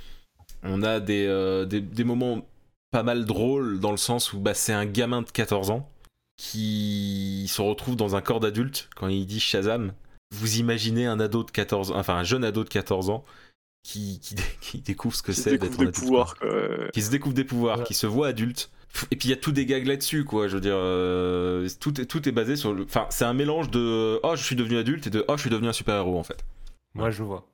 [0.63, 2.48] On a euh, des, des, moments
[2.92, 5.90] pas mal drôles dans le sens où bah, c'est un gamin de 14 ans
[6.36, 9.94] qui se retrouve dans un corps d'adulte quand il dit Shazam.
[10.36, 13.24] Vous imaginez un ado de 14 enfin un jeune ado de 14 ans
[13.84, 14.20] qui,
[14.62, 15.96] qui, découvre ce que c'est d'être un adulte.
[15.96, 16.36] Pouvoirs,
[16.94, 18.70] Qui se découvre des pouvoirs, qui se voit adulte.
[19.12, 20.47] Et puis il y a tout des gags là-dessus, quoi.
[20.47, 22.84] Je veux dire, euh, tout, est, tout est basé sur le.
[22.84, 25.50] Enfin, c'est un mélange de oh, je suis devenu adulte et de oh, je suis
[25.50, 26.43] devenu un super-héros en fait.
[26.95, 27.45] Moi, je vois.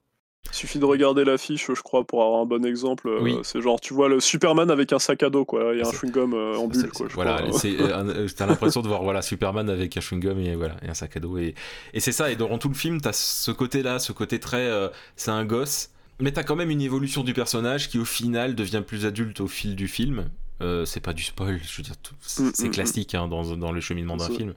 [0.51, 3.07] Il suffit de regarder l'affiche, je crois, pour avoir un bon exemple.
[3.07, 3.37] Euh, oui.
[3.43, 5.71] C'est genre, tu vois le Superman avec un sac à dos, quoi.
[5.73, 7.07] Il y a un chewing-gum euh, en bulle, quoi.
[7.13, 7.41] voilà,
[8.37, 11.19] t'as l'impression de voir voilà, Superman avec un chewing-gum et, voilà, et un sac à
[11.19, 11.37] dos.
[11.37, 11.55] Et,
[11.93, 14.69] et c'est ça, et dans tout le film, t'as ce côté-là, ce côté très.
[15.15, 18.83] c'est un gosse mais t'as quand même une évolution du personnage qui au final devient
[18.85, 20.29] plus adulte au fil du film.
[20.61, 23.71] Euh, c'est pas du spoil, je veux dire, mm, c'est mm, classique hein, dans, dans,
[23.71, 24.53] le cheminement d'un film.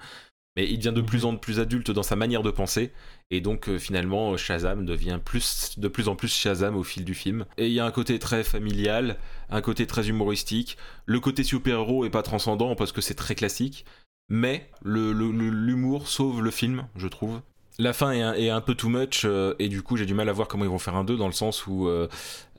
[0.57, 2.93] Mais il devient de plus en plus adulte dans sa manière de penser.
[3.31, 7.15] Et donc euh, finalement, Shazam devient plus, de plus en plus Shazam au fil du
[7.15, 7.45] film.
[7.59, 9.19] Et il y a un côté très familial,
[9.51, 10.79] un côté très humoristique.
[11.05, 13.85] Le côté super-héros est pas transcendant parce que c'est très classique.
[14.29, 17.41] Mais l'humour le, sauve le film, je trouve
[17.79, 20.33] la fin est un, peu too much euh, et du coup j'ai du mal à
[20.33, 22.09] voir comment ils vont faire un 2 dans le sens où euh,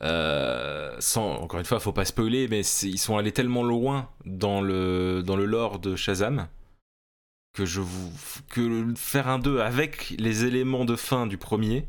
[0.03, 5.23] euh, encore une fois faut pas spoiler mais ils sont allés tellement loin dans le
[5.25, 6.47] dans le lore de Shazam
[7.53, 7.65] que
[8.95, 11.88] faire un 2 avec les éléments de fin du premier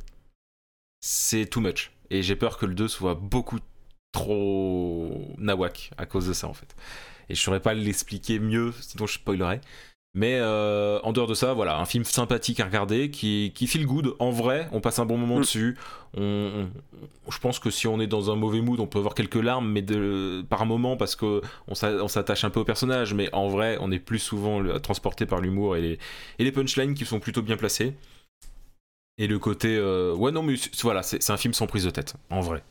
[1.00, 1.92] c'est too much.
[2.10, 3.58] Et j'ai peur que le 2 soit beaucoup
[4.12, 6.74] trop nawak à cause de ça en fait.
[7.28, 9.60] Et je saurais pas l'expliquer mieux sinon je spoilerais
[10.18, 13.86] mais euh, en dehors de ça, voilà, un film sympathique à regarder, qui, qui feel
[13.86, 14.16] good.
[14.18, 15.40] En vrai, on passe un bon moment mm.
[15.40, 15.78] dessus.
[16.16, 16.66] On,
[17.30, 19.70] je pense que si on est dans un mauvais mood, on peut avoir quelques larmes,
[19.70, 23.14] mais de, par moment, parce qu'on on s'attache un peu au personnage.
[23.14, 25.98] Mais en vrai, on est plus souvent transporté par l'humour et les,
[26.40, 27.94] et les punchlines qui sont plutôt bien placés.
[29.18, 29.76] Et le côté.
[29.76, 32.64] Euh, ouais, non, mais voilà, c'est un film sans prise de tête, en vrai.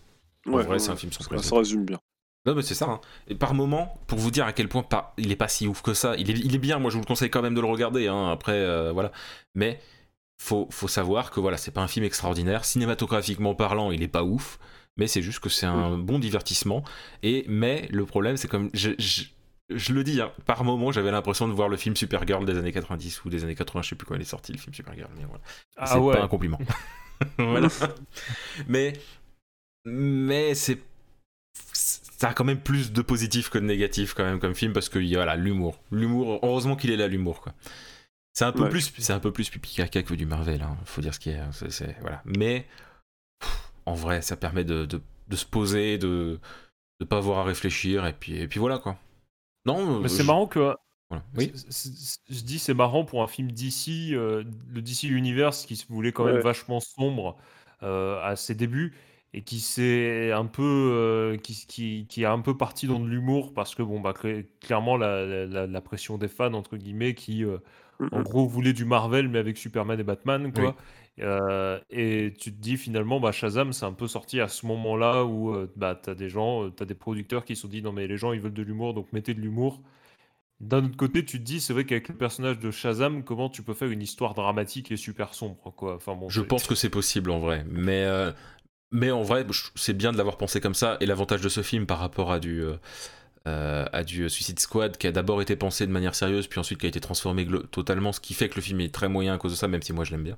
[0.47, 1.49] En vrai, c'est un film sans prise de tête.
[1.49, 1.99] Ça résume bien.
[2.47, 2.85] Non, mais c'est ça.
[2.85, 3.01] Hein.
[3.27, 5.93] Et par moment, pour vous dire à quel point il est pas si ouf que
[5.93, 6.79] ça, il est, il est bien.
[6.79, 8.07] Moi, je vous le conseille quand même de le regarder.
[8.07, 8.31] Hein.
[8.31, 9.11] Après, euh, voilà.
[9.53, 9.81] Mais
[10.41, 12.63] faut, faut savoir que voilà, c'est pas un film extraordinaire.
[12.63, 14.59] Cinématographiquement parlant, il est pas ouf.
[14.95, 16.83] Mais c'est juste que c'est un bon divertissement.
[17.21, 18.91] Et mais le problème, c'est comme je,
[19.69, 22.71] je, le dis, hein, par moment, j'avais l'impression de voir le film Supergirl des années
[22.71, 23.81] 90 ou des années 80.
[23.83, 25.09] Je sais plus quand il est sorti le film Supergirl.
[25.17, 25.43] Mais voilà.
[25.75, 26.59] Ah c'est pas un compliment.
[27.37, 27.67] voilà.
[28.67, 28.93] mais
[29.85, 30.79] mais c'est
[32.17, 34.89] ça a quand même plus de positif que de négatif quand même comme film parce
[34.89, 35.79] que voilà l'humour.
[35.91, 37.53] L'humour heureusement qu'il est là l'humour quoi.
[38.33, 41.01] C'est un peu plus c'est un peu plus pipi caca que du Marvel hein, faut
[41.01, 42.21] dire ce qui est, c'est, voilà.
[42.25, 42.67] Mais
[43.85, 46.39] en vrai ça permet de, de, se poser de
[46.99, 48.97] de pas avoir à réfléchir et puis et puis voilà quoi.
[49.65, 50.75] Non mais c'est marrant que
[51.37, 51.53] oui.
[52.29, 56.11] je dis c'est marrant pour un film d'ici euh, le DC Universe qui se voulait
[56.11, 57.37] quand même vachement sombre
[57.83, 58.93] euh, à ses débuts
[59.33, 63.07] et qui s'est un peu euh, qui, qui, qui, est un peu parti dans de
[63.07, 64.13] l'humour parce que bon bah
[64.61, 67.57] clairement la, la, pression des fans entre guillemets qui euh,
[68.11, 70.75] en gros, voulait du Marvel, mais avec Superman et Batman, quoi.
[71.19, 75.25] Euh, et tu te dis finalement, bah, Shazam, c'est un peu sorti à ce moment-là
[75.25, 77.91] où euh, bah, tu as des gens, t'as des producteurs qui se sont dit non,
[77.91, 79.81] mais les gens ils veulent de l'humour, donc mettez de l'humour.
[80.59, 83.61] D'un autre côté, tu te dis, c'est vrai qu'avec le personnage de Shazam, comment tu
[83.61, 85.95] peux faire une histoire dramatique et super sombre, quoi.
[85.95, 88.31] Enfin, bon, Je pense que c'est possible en vrai, mais euh,
[88.91, 89.45] mais en vrai,
[89.75, 90.97] c'est bien de l'avoir pensé comme ça.
[91.01, 92.75] Et l'avantage de ce film par rapport à du euh,
[93.47, 96.79] euh, à du Suicide Squad, qui a d'abord été pensé de manière sérieuse, puis ensuite
[96.79, 99.37] qui a été transformé totalement, ce qui fait que le film est très moyen à
[99.37, 100.37] cause de ça, même si moi je l'aime bien.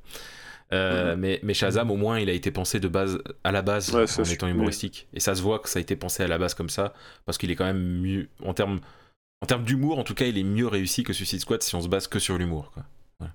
[0.72, 3.96] Euh, mais, mais Shazam, au moins, il a été pensé de base à la base
[3.96, 6.38] Ouais, en étant humoristique, et ça se voit que ça a été pensé à la
[6.38, 6.94] base comme ça,
[7.26, 8.80] parce qu'il est quand même mieux en termes
[9.42, 11.82] en termes d'humour, en tout cas, il est mieux réussi que Suicide Squad si on
[11.82, 12.72] se base que sur l'humour.
[12.72, 12.84] quoi.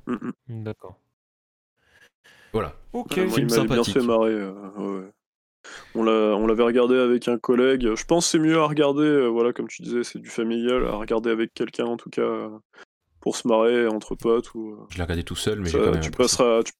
[0.06, 0.32] Mhm.
[0.62, 0.98] D'accord.
[2.54, 2.72] Voilà.
[2.94, 3.16] Ok.
[3.18, 4.32] Moi, film il bien fait marrer.
[4.32, 5.10] euh, ouais.
[5.94, 7.94] On l'a- on l'avait regardé avec un collègue.
[7.94, 10.86] Je pense que c'est mieux à regarder, euh, voilà, comme tu disais, c'est du familial,
[10.86, 12.48] à regarder avec quelqu'un en tout cas,
[13.20, 14.54] pour se marrer entre potes.
[14.54, 16.72] Ou, euh, Je l'ai regardé tout seul, mais ça, quand même tu passeras tu-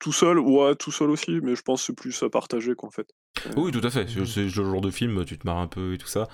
[0.00, 2.90] tout seul, ouais, tout seul aussi, mais je pense que c'est plus à partager qu'en
[2.90, 3.06] fait.
[3.56, 4.08] Oui, tout à fait.
[4.08, 6.26] C'est c'est le genre de film, tu te marres un peu et tout ça.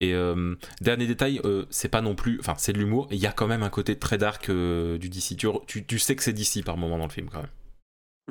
[0.00, 2.38] Et euh, dernier détail, euh, c'est pas non plus.
[2.40, 3.06] Enfin, c'est de l'humour.
[3.12, 5.36] et Il y a quand même un côté très dark euh, du DC.
[5.36, 7.50] Tu, tu, tu sais que c'est DC par moment dans le film, quand même.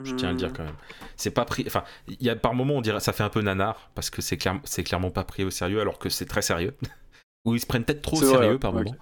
[0.03, 0.75] Je tiens à le dire quand même.
[1.17, 1.63] C'est pas pris.
[1.67, 4.21] Enfin, il y a par moment, on dirait, ça fait un peu nanar parce que
[4.21, 6.75] c'est clair, c'est clairement pas pris au sérieux, alors que c'est très sérieux.
[7.45, 8.95] Ou ils se prennent peut-être trop au vrai, sérieux ouais, par moment.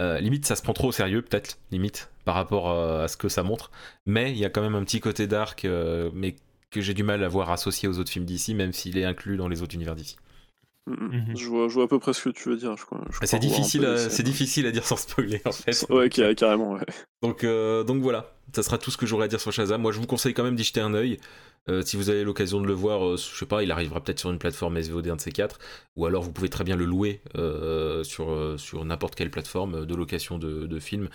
[0.00, 3.16] Euh, limite, ça se prend trop au sérieux, peut-être, limite, par rapport euh, à ce
[3.16, 3.70] que ça montre.
[4.06, 6.36] Mais il y a quand même un petit côté dark, euh, mais
[6.70, 9.36] que j'ai du mal à voir associé aux autres films d'ici, même s'il est inclus
[9.36, 10.16] dans les autres univers d'ici.
[10.88, 11.36] Mhm.
[11.36, 12.76] Je, vois, je vois à peu près ce que tu veux dire.
[12.76, 14.10] Je crois, je Ah, C'est difficile, à- scènes.
[14.10, 15.86] c'est difficile à dire sans spoiler, en fait.
[15.90, 16.84] Ouais, carrément, ouais.
[17.22, 19.80] Donc, euh, donc voilà, ça sera tout ce que j'aurai à dire sur Shazam.
[19.80, 21.18] Moi, je vous conseille quand même d'y jeter un œil.
[21.68, 24.18] Euh, si vous avez l'occasion de le voir, euh, je sais pas, il arrivera peut-être
[24.18, 25.60] sur une plateforme SVOD, un de ces quatre,
[25.94, 29.86] ou alors vous pouvez très bien le louer euh, sur, euh, sur n'importe quelle plateforme
[29.86, 31.08] de location de, de films.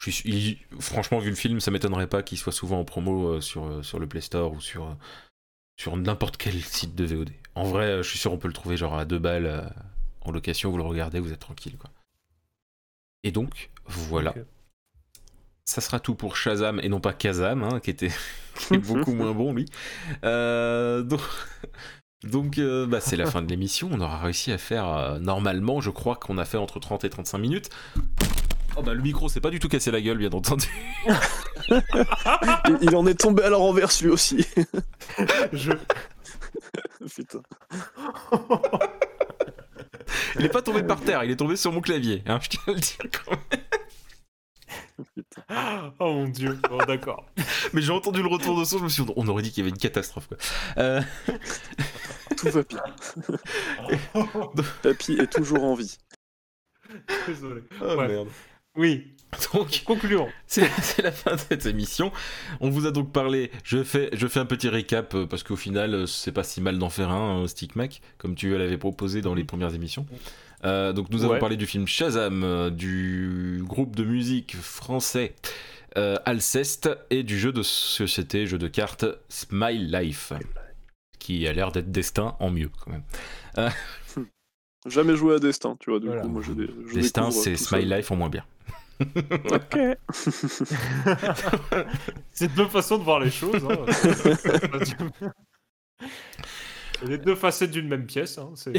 [0.00, 3.26] Je suis- il- franchement, vu le film, ça m'étonnerait pas qu'il soit souvent en promo
[3.34, 4.92] euh, sur, euh, sur le Play Store ou sur, euh,
[5.80, 7.30] sur n'importe quel site de VOD.
[7.54, 9.62] En vrai, euh, je suis sûr on peut le trouver genre à deux balles euh,
[10.20, 11.76] en location, vous le regardez, vous êtes tranquille.
[11.78, 11.90] Quoi.
[13.24, 14.34] Et donc, voilà
[15.70, 18.10] ça sera tout pour Shazam et non pas Kazam, hein, qui, était,
[18.56, 19.66] qui est beaucoup moins bon lui.
[20.24, 21.20] Euh, donc,
[22.24, 23.88] donc euh, bah, c'est la fin de l'émission.
[23.92, 27.10] On aura réussi à faire euh, normalement, je crois qu'on a fait entre 30 et
[27.10, 27.70] 35 minutes.
[28.76, 30.66] Oh bah le micro s'est pas du tout cassé la gueule, bien entendu.
[31.70, 34.46] il, il en est tombé à la renverse lui aussi.
[35.52, 35.72] Je...
[37.14, 37.42] Putain.
[40.38, 42.22] Il est pas tombé par terre, il est tombé sur mon clavier.
[42.26, 43.60] Hein, je tiens à le dire quand même.
[45.98, 46.58] Oh mon dieu.
[46.68, 47.24] Bon, d'accord.
[47.72, 49.64] Mais j'ai entendu le retour de son, je me suis dit, on aurait dit qu'il
[49.64, 50.28] y avait une catastrophe.
[50.28, 50.36] Quoi.
[50.78, 51.00] Euh,
[52.36, 52.82] Tout va bien.
[54.82, 55.98] Papy est toujours en vie.
[57.26, 57.62] Désolé.
[57.80, 58.08] oh, Ouais.
[58.08, 58.28] merde.
[58.76, 59.16] Oui.
[59.54, 60.28] Donc, Concluons.
[60.46, 60.62] C'est
[61.02, 62.12] la fin de cette émission.
[62.60, 63.50] On vous a donc parlé.
[63.64, 66.60] Je fais, je fais un petit récap euh, parce qu'au final, euh, c'est pas si
[66.60, 70.06] mal d'en faire un, euh, Stick Mac, comme tu l'avais proposé dans les premières émissions.
[70.64, 75.34] Euh, donc, nous avons parlé du film Shazam, du groupe de musique français
[75.96, 80.32] euh, Alceste et du jeu de société, jeu de cartes Smile Life,
[81.18, 83.70] qui a l'air d'être Destin en mieux quand même.
[84.86, 86.00] Jamais joué à Destin, tu vois.
[86.00, 86.22] Du Voilà.
[86.22, 87.88] coup, moi, je, dé- je Destin, c'est Smile.
[87.88, 88.44] Life en moins bien.
[89.50, 89.78] Ok.
[92.32, 93.64] C'est deux façons de voir les choses.
[93.68, 93.86] hein.
[97.06, 98.36] Les deux facettes d'une même pièce.
[98.38, 98.72] hein, c'est-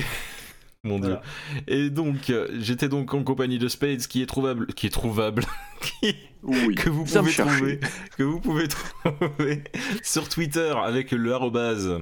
[0.84, 1.10] Mon dieu.
[1.10, 1.22] Voilà.
[1.68, 5.44] Et donc, euh, j'étais donc en compagnie de Spades, qui est trouvable, qui est trouvable,
[5.82, 6.76] qui- Oui.
[6.76, 7.80] que vous pouvez trouver,
[8.18, 9.64] que vous pouvez trouver
[10.04, 12.00] sur Twitter avec le arrobase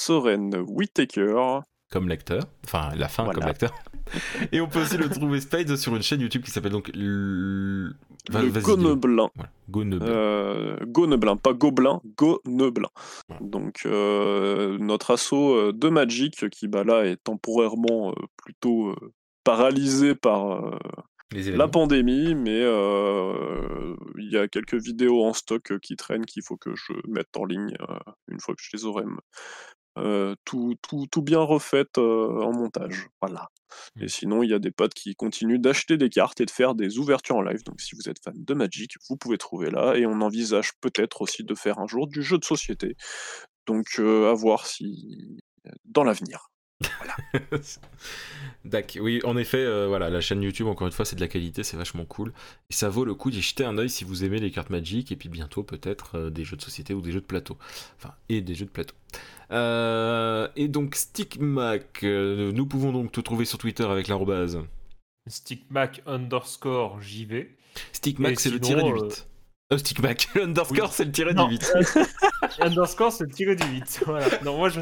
[0.00, 1.60] Soren Whittaker.
[1.90, 3.38] Comme lecteur, enfin la fin Voilà.
[3.38, 3.72] comme lecteur.
[4.52, 8.42] Et on peut aussi le trouver Spades sur une chaîne YouTube qui s'appelle donc Va-
[8.42, 8.50] le.
[8.62, 9.28] Goneblin.
[9.34, 10.06] Voilà, Goneblin.
[10.08, 12.88] Euh, Goneblin, pas Gobelin, Goneblin.
[13.28, 13.42] Voilà.
[13.46, 19.12] Donc euh, notre assaut euh, de Magic qui bah, là est temporairement euh, plutôt euh,
[19.44, 20.78] paralysé par euh,
[21.32, 26.26] Les la pandémie, mais euh, il y a quelques vidéos en stock euh, qui traînent
[26.26, 27.98] qu'il faut que je mette en ligne euh,
[28.28, 29.04] une fois que je les aurai
[29.98, 33.08] euh, tout, tout, tout bien refaites euh, en montage.
[33.20, 33.48] Voilà.
[34.00, 36.74] Et sinon, il y a des potes qui continuent d'acheter des cartes et de faire
[36.74, 37.62] des ouvertures en live.
[37.64, 39.94] Donc si vous êtes fan de Magic, vous pouvez trouver là.
[39.96, 42.96] Et on envisage peut-être aussi de faire un jour du jeu de société.
[43.66, 45.38] Donc euh, à voir si
[45.84, 46.49] dans l'avenir.
[48.64, 51.28] Dac, oui, en effet, euh, voilà, la chaîne YouTube, encore une fois, c'est de la
[51.28, 52.32] qualité, c'est vachement cool.
[52.70, 55.12] Et ça vaut le coup d'y jeter un oeil si vous aimez les cartes Magic,
[55.12, 57.56] et puis bientôt peut-être euh, des jeux de société ou des jeux de plateau.
[57.98, 58.94] Enfin, et des jeux de plateau.
[59.52, 64.60] Euh, et donc, StickMac, euh, nous pouvons donc te trouver sur Twitter avec l'arrobase.
[65.26, 67.56] Stickmac underscore JV.
[67.92, 69.26] Stickmac, c'est le tiré du euh, 8.
[69.72, 70.92] Euh, Stickmac, l'underscore, Oui.
[70.92, 71.46] c'est le tiré Non.
[71.46, 71.72] du 8.
[72.60, 74.00] Underscore, c'est le tiré du 8.
[74.06, 74.26] Voilà.
[74.44, 74.80] Non, moi, je,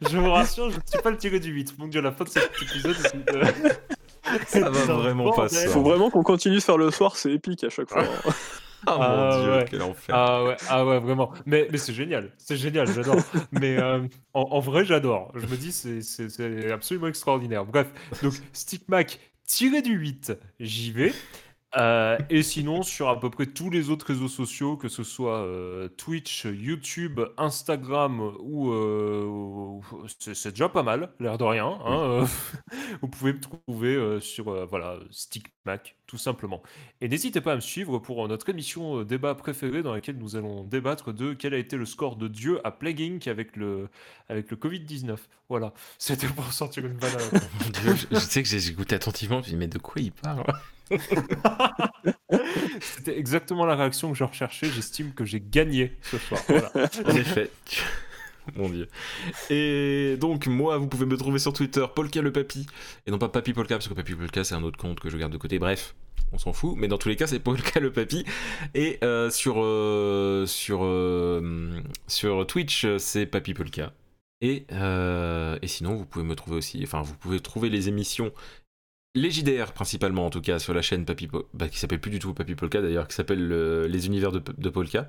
[0.00, 1.78] je vous rassure, je ne suis pas le tiré du 8.
[1.78, 3.42] Mon dieu, la fin de cet épisode, c'est de...
[4.46, 7.62] Ça va vraiment pas se Faut vraiment qu'on continue de faire le soir, c'est épique
[7.62, 8.04] à chaque fois.
[8.86, 9.66] Ah Ah, mon dieu, ouais.
[9.70, 10.14] quel enfer.
[10.14, 11.30] Ah ouais, ah ouais, vraiment.
[11.46, 13.16] Mais, mais c'est génial, c'est génial, j'adore.
[13.52, 14.00] mais euh,
[14.32, 15.30] en, en vrai, j'adore.
[15.34, 17.64] Je me dis, c'est- absolument extraordinaire.
[17.66, 17.86] Bref,
[18.22, 21.12] donc Stickmac tiré du 8, j'y vais.
[21.76, 25.38] Euh, et sinon, sur à peu près tous les autres réseaux sociaux, que ce soit
[25.40, 31.66] euh, Twitch, YouTube, Instagram, ou euh, c'est déjà pas mal, l'air de rien.
[31.84, 32.26] hein,
[33.02, 36.62] vous pouvez me trouver sur voilà Stickmac, tout simplement.
[37.00, 40.62] Et n'hésitez pas à me suivre pour notre émission débat préférée dans laquelle nous allons
[40.62, 43.88] débattre de quel a été le score de Dieu à Plague Inc avec le,
[44.28, 45.16] avec le Covid-19.
[45.48, 47.08] Voilà, c'était pour sortir une dieu,
[47.84, 50.44] je, je sais que j'ai écouté attentivement, je me dis, mais de quoi il parle?
[52.80, 54.68] C'était exactement la réaction que je recherchais.
[54.70, 56.40] J'estime que j'ai gagné ce soir.
[56.48, 56.70] Voilà.
[57.06, 57.50] En effet.
[58.56, 58.88] Mon dieu.
[59.50, 62.66] Et donc, moi, vous pouvez me trouver sur Twitter, Polka le Papy.
[63.06, 65.16] Et non pas Papy Polka, parce que Papy Polka, c'est un autre compte que je
[65.16, 65.58] garde de côté.
[65.58, 65.94] Bref,
[66.32, 66.74] on s'en fout.
[66.76, 68.24] Mais dans tous les cas, c'est Polka le Papy.
[68.74, 73.92] Et euh, sur, euh, sur, euh, sur Twitch, c'est Papy Polka.
[74.40, 76.80] Et, et sinon, vous pouvez me trouver aussi.
[76.82, 78.30] Enfin, vous pouvez trouver les émissions.
[79.16, 82.10] Les JDR principalement en tout cas sur la chaîne Papy Po- bah, qui s'appelle plus
[82.10, 85.08] du tout Papy Polka d'ailleurs qui s'appelle euh, les univers de, de Polka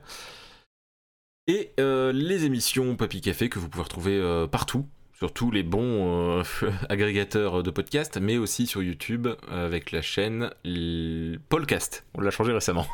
[1.48, 4.88] et euh, les émissions Papy Café que vous pouvez retrouver euh, partout,
[5.18, 6.44] sur tous les bons euh,
[6.90, 12.06] agrégateurs de podcasts, mais aussi sur YouTube euh, avec la chaîne L- Polcast.
[12.16, 12.88] On l'a changé récemment.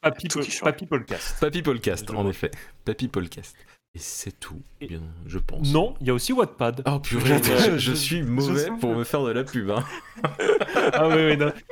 [0.00, 0.28] Papy.
[0.62, 1.36] Papy Podcast.
[1.40, 2.50] Papy Polcast, en effet.
[2.84, 3.56] Papy Polcast.
[3.94, 5.70] Et c'est tout, Et- bien, je pense.
[5.70, 6.82] Non, il y a aussi Wattpad.
[6.86, 7.40] Oh purée,
[7.78, 9.70] Je- suis mauvais pour me faire de la pub.
[9.70, 9.84] Hein.
[10.94, 11.52] Ah oui, oui, non.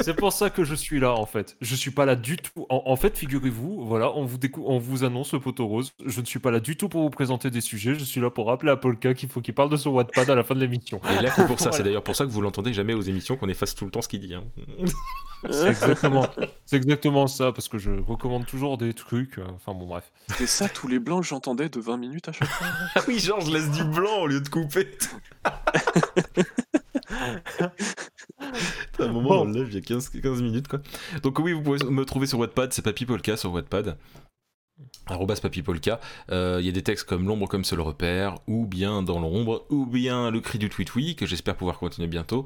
[0.00, 1.56] C'est pour ça que je suis là en fait.
[1.60, 2.66] Je suis pas là du tout.
[2.68, 5.92] En, en fait, figurez-vous, voilà, on vous, décou- on vous annonce le poteau rose.
[6.06, 7.94] Je ne suis pas là du tout pour vous présenter des sujets.
[7.94, 10.34] Je suis là pour rappeler à Polka qu'il faut qu'il parle de son Wattpad à
[10.34, 11.00] la fin de l'émission.
[11.18, 11.64] Et là, c'est pour ça.
[11.70, 11.76] Voilà.
[11.76, 14.02] C'est d'ailleurs pour ça que vous l'entendez jamais aux émissions qu'on efface tout le temps
[14.02, 14.34] ce qu'il dit.
[14.34, 14.44] hein.
[15.50, 16.26] C'est exactement,
[16.66, 19.38] c'est exactement ça parce que je recommande toujours des trucs.
[19.38, 20.10] euh, Enfin bon, bref.
[20.30, 22.66] C'était ça tous les blancs que j'entendais de 20 minutes à chaque fois.
[22.96, 24.88] Ah oui, genre, je laisse du blanc au lieu de couper.
[29.04, 29.36] à un moment Bon.
[29.38, 30.80] dans le live, il y a 15, 15 minutes quoi.
[31.22, 33.96] Donc oui, vous pouvez me trouver sur Wattpad, c'est Papy Polka sur Wattpad.
[35.06, 36.00] Arrobas Papy Polka.
[36.30, 39.66] Euh, Il y a des textes comme L'ombre comme seul repère, ou bien Dans l'ombre,
[39.70, 42.44] ou bien Le cri du tweet que j'espère pouvoir continuer bientôt.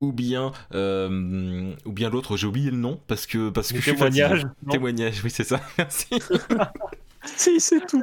[0.00, 3.92] Ou bien, euh, ou bien l'autre, j'ai oublié le nom parce que parce que Les
[4.32, 5.60] non Témoignage, oui c'est ça.
[5.78, 6.06] Merci.
[7.36, 8.02] si, c'est tout.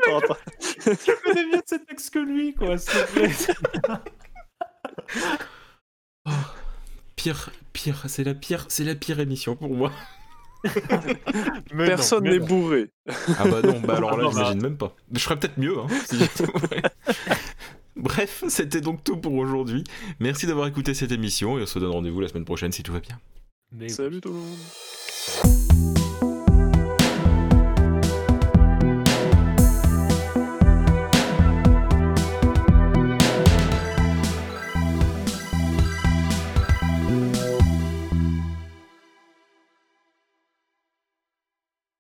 [0.69, 2.77] Je connais mieux ces textes que lui, quoi.
[2.77, 3.31] s'il te plaît.
[7.27, 9.91] Pire, pire, c'est la pire, c'est la pire émission pour moi.
[11.73, 12.89] Mais Personne n'est bourré.
[13.37, 14.95] Ah bah non, bah alors Ah là, j'imagine même pas.
[15.11, 16.15] Je ferais peut-être mieux, hein, si.
[17.97, 19.83] Bref, c'était donc tout pour aujourd'hui.
[20.21, 22.93] Merci d'avoir écouté cette émission et on se donne rendez-vous la semaine prochaine si tout
[22.93, 23.19] va bien.
[23.73, 23.89] Mais.
[23.89, 25.66] Salut tout le monde.